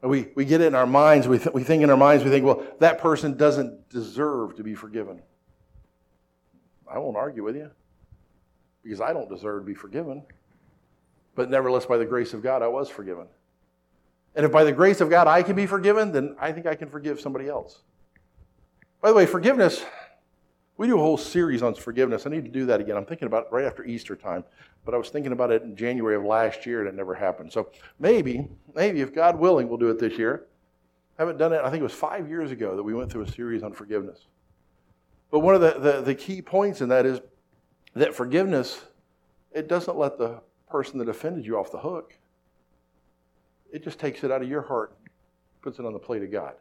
[0.01, 2.23] And we, we get it in our minds, we, th- we think in our minds,
[2.23, 5.21] we think, well, that person doesn't deserve to be forgiven.
[6.87, 7.71] I won't argue with you
[8.83, 10.23] because I don't deserve to be forgiven.
[11.35, 13.27] But nevertheless, by the grace of God, I was forgiven.
[14.35, 16.75] And if by the grace of God I can be forgiven, then I think I
[16.75, 17.79] can forgive somebody else.
[19.01, 19.83] By the way, forgiveness,
[20.77, 22.25] we do a whole series on forgiveness.
[22.25, 22.95] I need to do that again.
[22.95, 24.43] I'm thinking about it right after Easter time,
[24.85, 27.51] but I was thinking about it in January of last year and it never happened.
[27.51, 30.45] So maybe, maybe if God willing, we'll do it this year.
[31.17, 33.23] I haven't done it, I think it was five years ago that we went through
[33.23, 34.25] a series on forgiveness.
[35.31, 37.19] But one of the, the, the key points in that is
[37.95, 38.81] that forgiveness,
[39.51, 42.15] it doesn't let the person that offended you off the hook.
[43.71, 44.95] It just takes it out of your heart,
[45.61, 46.53] puts it on the plate of God.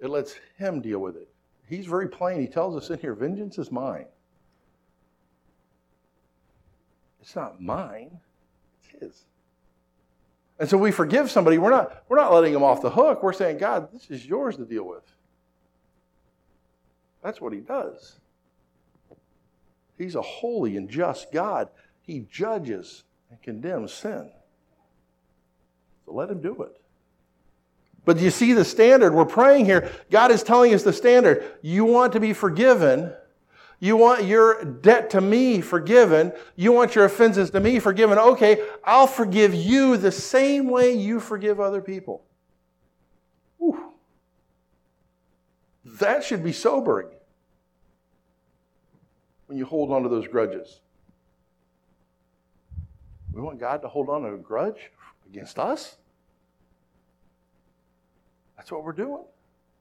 [0.00, 1.28] It lets Him deal with it.
[1.68, 2.40] He's very plain.
[2.40, 4.06] He tells us in here, vengeance is mine.
[7.20, 8.20] It's not mine,
[8.78, 9.24] it's His.
[10.58, 13.22] And so we forgive somebody, we're not, we're not letting them off the hook.
[13.22, 15.02] We're saying, God, this is yours to deal with.
[17.22, 18.16] That's what He does.
[19.98, 21.68] He's a holy and just God.
[22.02, 24.30] He judges and condemns sin.
[26.04, 26.80] So let him do it.
[28.04, 29.14] But you see the standard?
[29.14, 29.90] We're praying here.
[30.10, 31.42] God is telling us the standard.
[31.62, 33.12] You want to be forgiven.
[33.80, 36.32] You want your debt to me forgiven.
[36.56, 38.18] You want your offenses to me forgiven.
[38.18, 42.24] Okay, I'll forgive you the same way you forgive other people.
[43.58, 43.92] Whew.
[45.84, 47.08] That should be sobering
[49.46, 50.80] when you hold on to those grudges?
[53.32, 54.90] We want God to hold on to a grudge
[55.26, 55.96] against us?
[58.56, 59.24] That's what we're doing.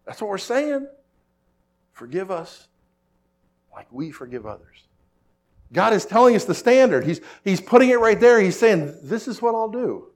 [0.05, 0.87] That's what we're saying.
[1.93, 2.67] Forgive us
[3.73, 4.83] like we forgive others.
[5.71, 7.05] God is telling us the standard.
[7.05, 8.39] He's, he's putting it right there.
[8.39, 10.07] He's saying, This is what I'll do.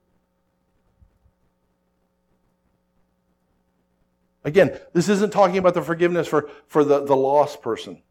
[4.43, 8.01] Again, this isn't talking about the forgiveness for, for the, the lost person.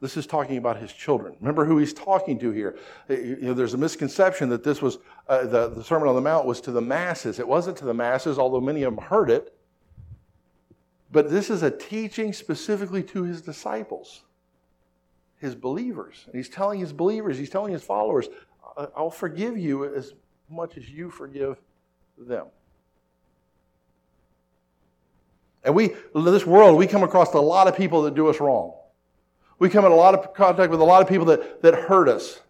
[0.00, 1.34] This is talking about his children.
[1.40, 2.78] Remember who he's talking to here.
[3.08, 6.46] You know, there's a misconception that this was uh, the, the Sermon on the Mount
[6.46, 7.40] was to the masses.
[7.40, 9.54] It wasn't to the masses, although many of them heard it.
[11.10, 14.22] But this is a teaching specifically to his disciples,
[15.38, 16.22] his believers.
[16.26, 18.28] And he's telling his believers, he's telling his followers,
[18.96, 20.14] I'll forgive you as
[20.48, 21.56] much as you forgive
[22.16, 22.46] them.
[25.64, 28.38] And we, in this world, we come across a lot of people that do us
[28.38, 28.74] wrong.
[29.58, 32.08] We come in a lot of contact with a lot of people that, that hurt
[32.08, 32.40] us.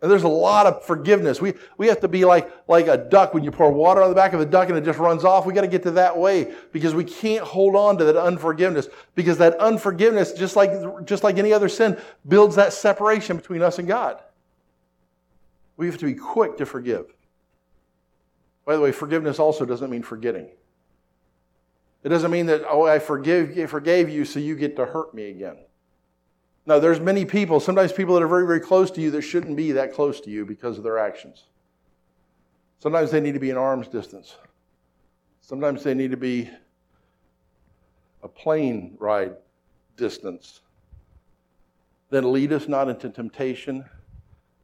[0.00, 1.40] And there's a lot of forgiveness.
[1.40, 4.14] We, we have to be like, like a duck when you pour water on the
[4.14, 5.44] back of a duck and it just runs off.
[5.44, 8.88] We got to get to that way because we can't hold on to that unforgiveness
[9.16, 10.70] because that unforgiveness, just like,
[11.04, 11.98] just like any other sin,
[12.28, 14.22] builds that separation between us and God.
[15.76, 17.12] We have to be quick to forgive.
[18.64, 20.48] By the way, forgiveness also doesn't mean forgetting.
[22.04, 25.14] It doesn't mean that, oh, I forgive, I forgave you so you get to hurt
[25.14, 25.58] me again.
[26.64, 29.56] No, there's many people, sometimes people that are very, very close to you that shouldn't
[29.56, 31.44] be that close to you because of their actions.
[32.78, 34.36] Sometimes they need to be in arm's distance.
[35.40, 36.50] Sometimes they need to be
[38.22, 39.34] a plane ride
[39.96, 40.60] distance.
[42.10, 43.84] Then lead us not into temptation,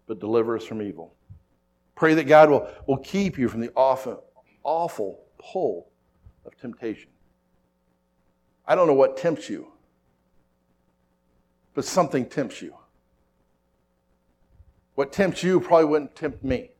[0.06, 1.14] but deliver us from evil.
[1.96, 4.24] Pray that God will, will keep you from the awful,
[4.62, 5.88] awful pull
[6.44, 7.10] of temptation.
[8.66, 9.68] I don't know what tempts you,
[11.74, 12.74] but something tempts you.
[14.94, 16.70] What tempts you probably wouldn't tempt me.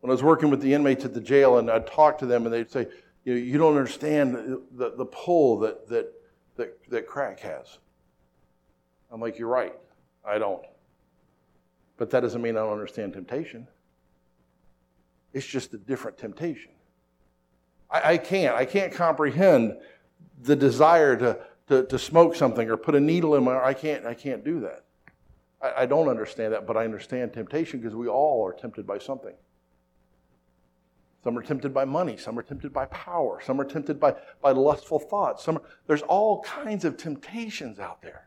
[0.00, 2.44] When I was working with the inmates at the jail and I'd talk to them
[2.44, 2.86] and they'd say,
[3.24, 4.34] you, know, you don't understand
[4.72, 6.12] the, the, pull that, that,
[6.56, 7.78] that, that crack has.
[9.10, 9.74] I'm like, you're right.
[10.24, 10.62] I don't.
[11.96, 13.66] But that doesn't mean I don't understand temptation.
[15.32, 16.72] It's just a different temptation.
[17.90, 18.54] I, I can't.
[18.54, 19.76] I can't comprehend
[20.42, 21.38] the desire to,
[21.68, 24.60] to, to, smoke something or put a needle in my I can't I can't do
[24.60, 24.84] that.
[25.60, 28.98] I, I don't understand that, but I understand temptation because we all are tempted by
[28.98, 29.34] something.
[31.22, 32.16] Some are tempted by money.
[32.16, 33.40] Some are tempted by power.
[33.44, 35.44] Some are tempted by, by lustful thoughts.
[35.44, 38.26] Some are, there's all kinds of temptations out there.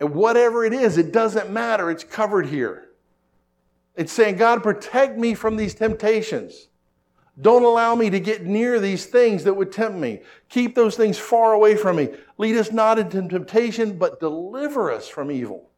[0.00, 1.90] And whatever it is, it doesn't matter.
[1.90, 2.88] It's covered here.
[3.96, 6.68] It's saying, God, protect me from these temptations.
[7.40, 10.20] Don't allow me to get near these things that would tempt me.
[10.48, 12.10] Keep those things far away from me.
[12.38, 15.70] Lead us not into temptation, but deliver us from evil.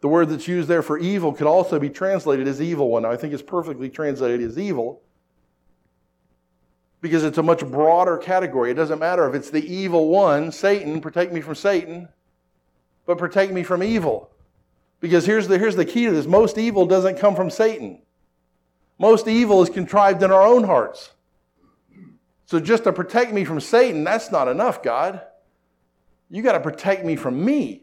[0.00, 3.04] The word that's used there for evil could also be translated as evil one.
[3.04, 5.02] I think it's perfectly translated as evil
[7.00, 8.70] because it's a much broader category.
[8.70, 12.08] It doesn't matter if it's the evil one, Satan, protect me from Satan,
[13.06, 14.30] but protect me from evil.
[15.00, 18.02] Because here's the, here's the key to this most evil doesn't come from Satan,
[18.98, 21.12] most evil is contrived in our own hearts.
[22.46, 25.20] So just to protect me from Satan, that's not enough, God.
[26.30, 27.82] You got to protect me from me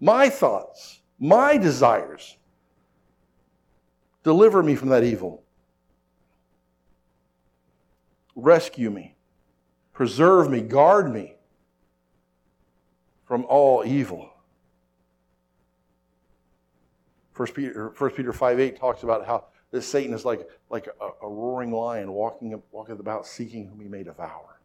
[0.00, 2.36] my thoughts, my desires.
[4.22, 5.42] Deliver me from that evil.
[8.36, 9.16] Rescue me.
[9.92, 10.60] Preserve me.
[10.60, 11.34] Guard me
[13.26, 14.30] from all evil.
[17.38, 21.26] 1 Peter, 1 Peter 5 8 talks about how this Satan is like, like a,
[21.26, 24.60] a roaring lion walking, walking about seeking whom he may devour.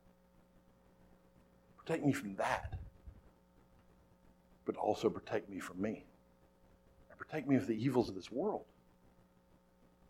[1.78, 2.78] Protect me from that
[4.65, 6.05] but also protect me from me.
[7.09, 8.63] And protect me from the evils of this world.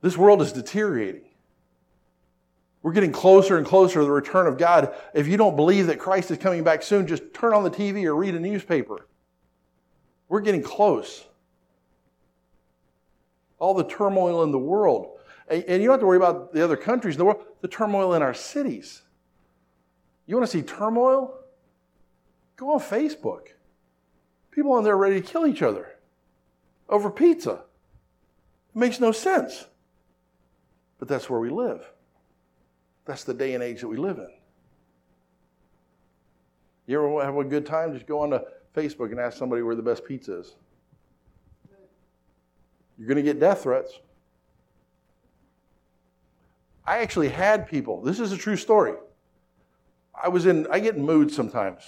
[0.02, 1.24] This world is deteriorating.
[2.82, 4.94] We're getting closer and closer to the return of God.
[5.14, 8.04] If you don't believe that Christ is coming back soon, just turn on the TV
[8.04, 9.08] or read a newspaper.
[10.28, 11.26] We're getting close.
[13.64, 15.20] All the turmoil in the world.
[15.48, 18.14] And, you don't have to worry about the other countries in the world, the turmoil
[18.14, 19.04] in our cities.
[20.26, 21.34] You want to see turmoil?
[22.58, 23.54] Go on Facebook.
[24.52, 25.96] People on there ready to kill each other
[26.90, 27.64] over pizza.
[28.74, 29.66] It makes no sense.
[31.00, 31.86] But that's where we live.
[33.06, 34.30] That's the day and age that we live in.
[36.86, 37.94] You ever have a good time?
[37.94, 38.44] Just go on to
[38.76, 40.56] Facebook and ask somebody where the best pizza is.
[43.04, 44.00] You're going to get death threats.
[46.86, 48.94] I actually had people, this is a true story.
[50.16, 51.82] I was in, I get in moods sometimes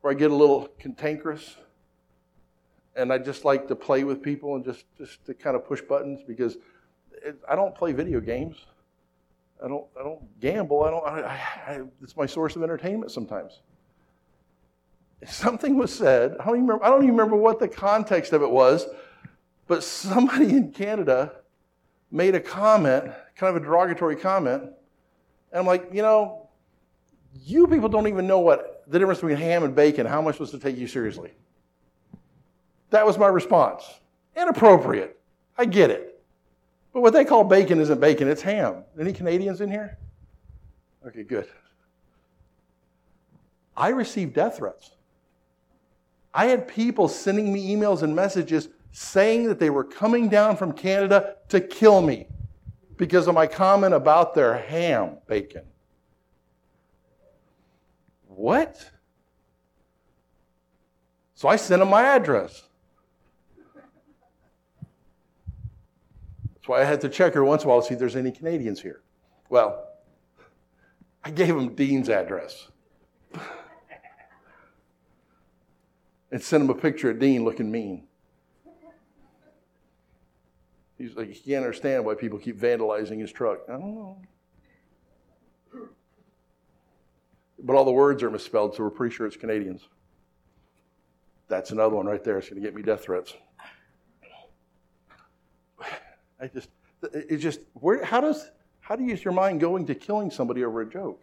[0.00, 1.54] where I get a little cantankerous
[2.96, 5.80] and I just like to play with people and just, just to kind of push
[5.80, 6.56] buttons because
[7.24, 8.56] it, I don't play video games.
[9.64, 10.82] I don't, I don't gamble.
[10.82, 11.20] I don't, I,
[11.68, 13.60] I, it's my source of entertainment sometimes.
[15.24, 18.42] Something was said, I don't, even remember, I don't even remember what the context of
[18.42, 18.86] it was,
[19.66, 21.32] but somebody in Canada
[22.10, 23.04] made a comment,
[23.36, 26.48] kind of a derogatory comment, and I'm like, you know,
[27.44, 30.06] you people don't even know what the difference between ham and bacon.
[30.06, 31.32] How am I supposed to take you seriously?
[32.90, 33.84] That was my response.
[34.36, 35.18] Inappropriate.
[35.58, 36.22] I get it.
[36.92, 38.84] But what they call bacon isn't bacon, it's ham.
[38.98, 39.98] Any Canadians in here?
[41.06, 41.46] Okay, good.
[43.76, 44.92] I received death threats.
[46.32, 50.72] I had people sending me emails and messages saying that they were coming down from
[50.72, 52.26] Canada to kill me
[52.96, 55.64] because of my comment about their ham bacon.
[58.26, 58.90] What?
[61.34, 62.62] So I sent them my address.
[66.54, 68.16] That's why I had to check her once in a while to see if there's
[68.16, 69.02] any Canadians here.
[69.50, 69.90] Well,
[71.22, 72.68] I gave him Dean's address.
[76.32, 78.06] and sent him a picture of Dean looking mean.
[80.98, 83.60] He's like, he can't understand why people keep vandalizing his truck.
[83.68, 84.18] I don't know.
[87.58, 89.88] But all the words are misspelled, so we're pretty sure it's Canadians.
[91.48, 92.38] That's another one right there.
[92.38, 93.34] It's going to get me death threats.
[96.40, 96.70] I just,
[97.12, 100.64] it just, where, how does, how do you use your mind going to killing somebody
[100.64, 101.20] over a joke?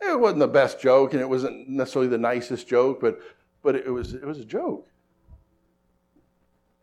[0.00, 3.20] It wasn't the best joke, and it wasn't necessarily the nicest joke, but,
[3.62, 4.88] but it was, it was a joke.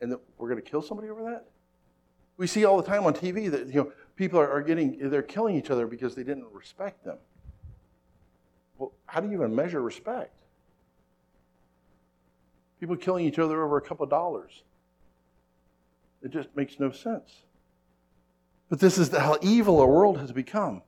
[0.01, 1.45] And that we're going to kill somebody over that?
[2.38, 5.22] We see all the time on TV that you know people are, are getting they're
[5.22, 7.18] killing each other because they didn't respect them.
[8.78, 10.34] Well, how do you even measure respect?
[12.80, 14.64] People killing each other over a couple of dollars.
[16.22, 17.44] It just makes no sense.
[18.70, 20.82] But this is how evil our world has become.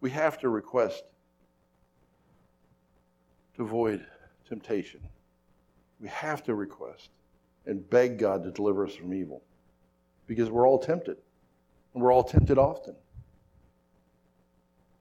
[0.00, 1.04] We have to request
[3.56, 4.06] to avoid
[4.48, 5.00] temptation.
[6.02, 7.10] We have to request
[7.64, 9.40] and beg God to deliver us from evil
[10.26, 11.16] because we're all tempted.
[11.94, 12.96] And we're all tempted often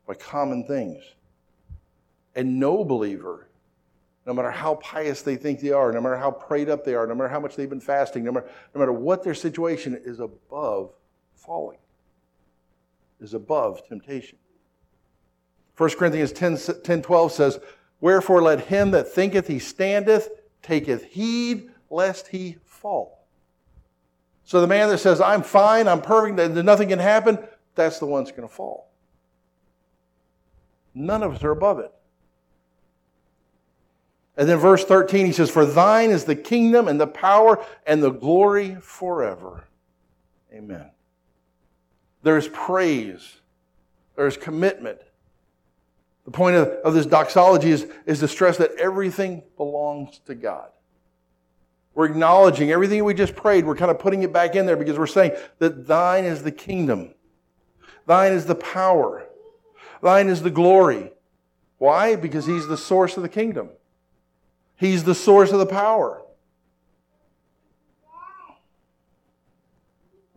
[0.07, 1.03] by common things.
[2.35, 3.47] And no believer,
[4.25, 7.07] no matter how pious they think they are, no matter how prayed up they are,
[7.07, 10.19] no matter how much they've been fasting, no matter, no matter what their situation is
[10.19, 10.91] above
[11.35, 11.79] falling,
[13.19, 14.37] is above temptation.
[15.77, 17.59] 1 Corinthians 10, 10 12 says,
[18.01, 20.29] Wherefore let him that thinketh he standeth
[20.61, 23.25] taketh heed lest he fall.
[24.43, 27.39] So the man that says, I'm fine, I'm perfect, nothing can happen,
[27.75, 28.89] that's the one that's going to fall.
[30.93, 31.91] None of us are above it.
[34.37, 38.01] And then verse 13, he says, For thine is the kingdom and the power and
[38.01, 39.65] the glory forever.
[40.53, 40.89] Amen.
[42.23, 43.39] There's praise,
[44.15, 44.99] there's commitment.
[46.31, 50.69] The point of, of this doxology is, is to stress that everything belongs to God.
[51.93, 54.97] We're acknowledging everything we just prayed, we're kind of putting it back in there because
[54.97, 57.15] we're saying that thine is the kingdom,
[58.05, 59.27] thine is the power,
[60.01, 61.11] thine is the glory.
[61.79, 62.15] Why?
[62.15, 63.67] Because he's the source of the kingdom,
[64.77, 66.21] he's the source of the power.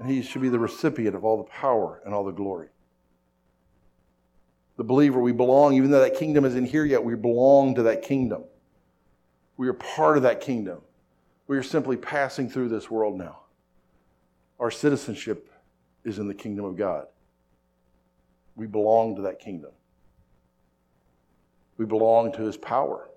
[0.01, 2.71] And he should be the recipient of all the power and all the glory.
[4.77, 8.03] The believer, we belong, even though that kingdom isn't here yet, we belong to that
[8.03, 8.45] kingdom.
[9.57, 10.81] We are part of that kingdom.
[11.47, 13.41] We are simply passing through this world now.
[14.59, 15.51] Our citizenship
[16.05, 17.07] is in the kingdom of God.
[18.57, 19.71] We belong to that kingdom.
[21.77, 23.09] We belong to his power.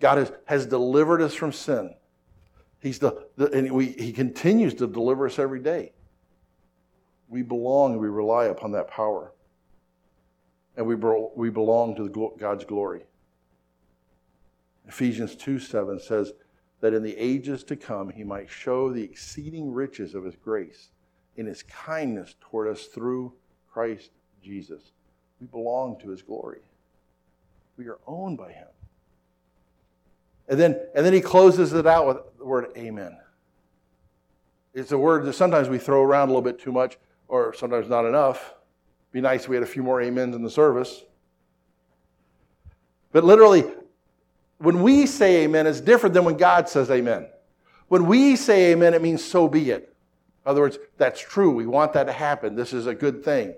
[0.00, 1.94] God has, has delivered us from sin.
[2.80, 5.92] He's the, the and we, he continues to deliver us every day.
[7.28, 9.32] We belong and we rely upon that power.
[10.80, 10.94] And we,
[11.36, 13.02] we belong to God's glory.
[14.88, 16.32] Ephesians 2 7 says,
[16.80, 20.88] that in the ages to come he might show the exceeding riches of his grace
[21.36, 23.34] in his kindness toward us through
[23.70, 24.08] Christ
[24.42, 24.92] Jesus.
[25.38, 26.60] We belong to his glory.
[27.76, 28.68] We are owned by him.
[30.48, 33.18] And then, and then he closes it out with the word amen.
[34.72, 36.96] It's a word that sometimes we throw around a little bit too much,
[37.28, 38.54] or sometimes not enough.
[39.12, 41.02] Be nice if we had a few more amens in the service.
[43.12, 43.64] But literally,
[44.58, 47.26] when we say amen, it's different than when God says amen.
[47.88, 49.94] When we say amen, it means so be it.
[50.44, 51.50] In other words, that's true.
[51.50, 52.54] We want that to happen.
[52.54, 53.54] This is a good thing.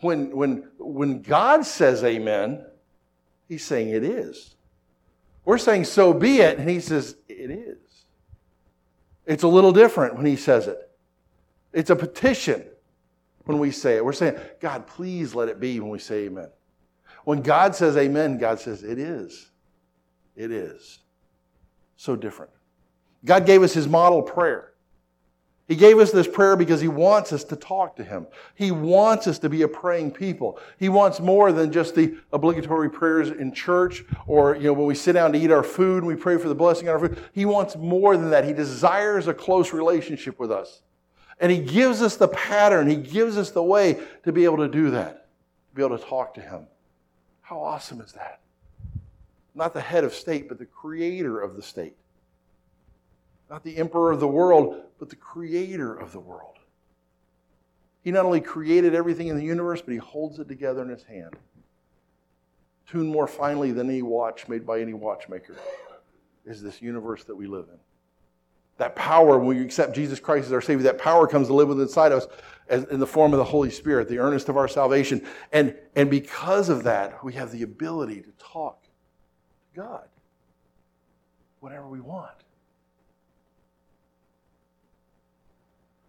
[0.00, 2.64] When, when, when God says amen,
[3.48, 4.56] he's saying it is.
[5.44, 7.78] We're saying so be it, and he says it is.
[9.26, 10.90] It's a little different when he says it.
[11.72, 12.64] It's a petition
[13.44, 14.04] when we say it.
[14.04, 16.48] We're saying, God, please let it be when we say amen.
[17.24, 19.50] When God says amen, God says it is.
[20.36, 20.98] It is.
[21.96, 22.50] So different.
[23.24, 24.72] God gave us his model prayer.
[25.68, 28.26] He gave us this prayer because he wants us to talk to him.
[28.56, 30.58] He wants us to be a praying people.
[30.78, 34.94] He wants more than just the obligatory prayers in church or, you know, when we
[34.94, 37.24] sit down to eat our food and we pray for the blessing on our food.
[37.32, 38.44] He wants more than that.
[38.44, 40.82] He desires a close relationship with us.
[41.42, 42.88] And he gives us the pattern.
[42.88, 45.26] He gives us the way to be able to do that,
[45.70, 46.66] to be able to talk to him.
[47.42, 48.42] How awesome is that?
[49.54, 51.96] not the head of state, but the creator of the state.
[53.50, 56.56] Not the emperor of the world, but the creator of the world.
[58.02, 61.04] He not only created everything in the universe, but he holds it together in his
[61.04, 61.36] hand.
[62.88, 65.56] Tuned more finely than any watch made by any watchmaker
[66.44, 67.78] is this universe that we live in.
[68.78, 71.68] That power, when we accept Jesus Christ as our Savior, that power comes to live
[71.68, 72.26] within inside us
[72.68, 75.24] as, in the form of the Holy Spirit, the earnest of our salvation.
[75.52, 78.82] And, and because of that, we have the ability to talk
[79.74, 80.08] God.
[81.60, 82.28] whatever we want.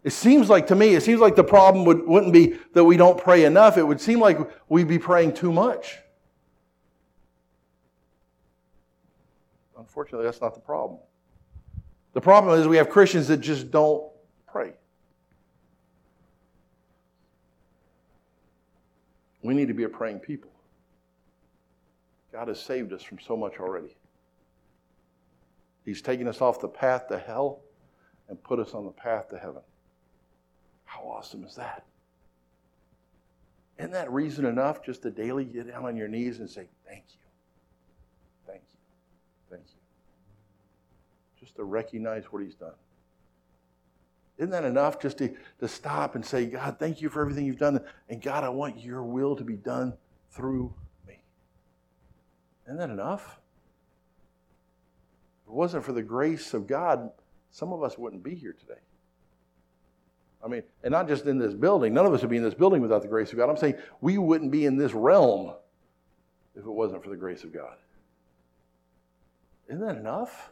[0.04, 2.98] It seems like to me, it seems like the problem would, wouldn't be that we
[2.98, 3.78] don't pray enough.
[3.78, 4.38] It would seem like
[4.68, 6.00] we'd be praying too much.
[9.78, 11.00] Unfortunately, that's not the problem.
[12.14, 14.04] The problem is we have Christians that just don't
[14.48, 14.74] pray.
[19.42, 20.52] We need to be a praying people.
[22.32, 23.96] God has saved us from so much already.
[25.86, 27.60] He's taken us off the path to hell
[28.30, 29.62] and put us on the path to heaven.
[30.86, 31.84] How awesome is that?
[33.78, 37.04] Isn't that reason enough just to daily get down on your knees and say, Thank
[37.10, 37.20] you?
[38.48, 38.78] Thank you.
[39.50, 39.64] Thank
[41.42, 41.43] you.
[41.58, 42.74] To recognize what He's done.
[44.38, 47.60] Isn't that enough just to, to stop and say, God, thank you for everything you've
[47.60, 47.80] done?
[48.10, 49.94] And God, I want your will to be done
[50.32, 50.74] through
[51.08, 51.22] me.
[52.66, 53.40] Isn't that enough?
[55.44, 57.12] If it wasn't for the grace of God,
[57.52, 58.80] some of us wouldn't be here today.
[60.44, 61.94] I mean, and not just in this building.
[61.94, 63.50] None of us would be in this building without the grace of God.
[63.50, 65.54] I'm saying we wouldn't be in this realm
[66.56, 67.78] if it wasn't for the grace of God.
[69.70, 70.52] Isn't that enough?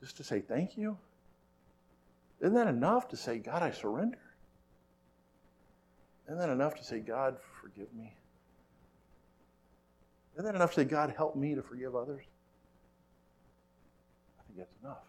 [0.00, 0.96] Just to say thank you?
[2.40, 4.18] Isn't that enough to say, God, I surrender?
[6.26, 8.14] Isn't that enough to say, God, forgive me?
[10.34, 12.22] Isn't that enough to say, God, help me to forgive others?
[14.38, 15.07] I think that's enough.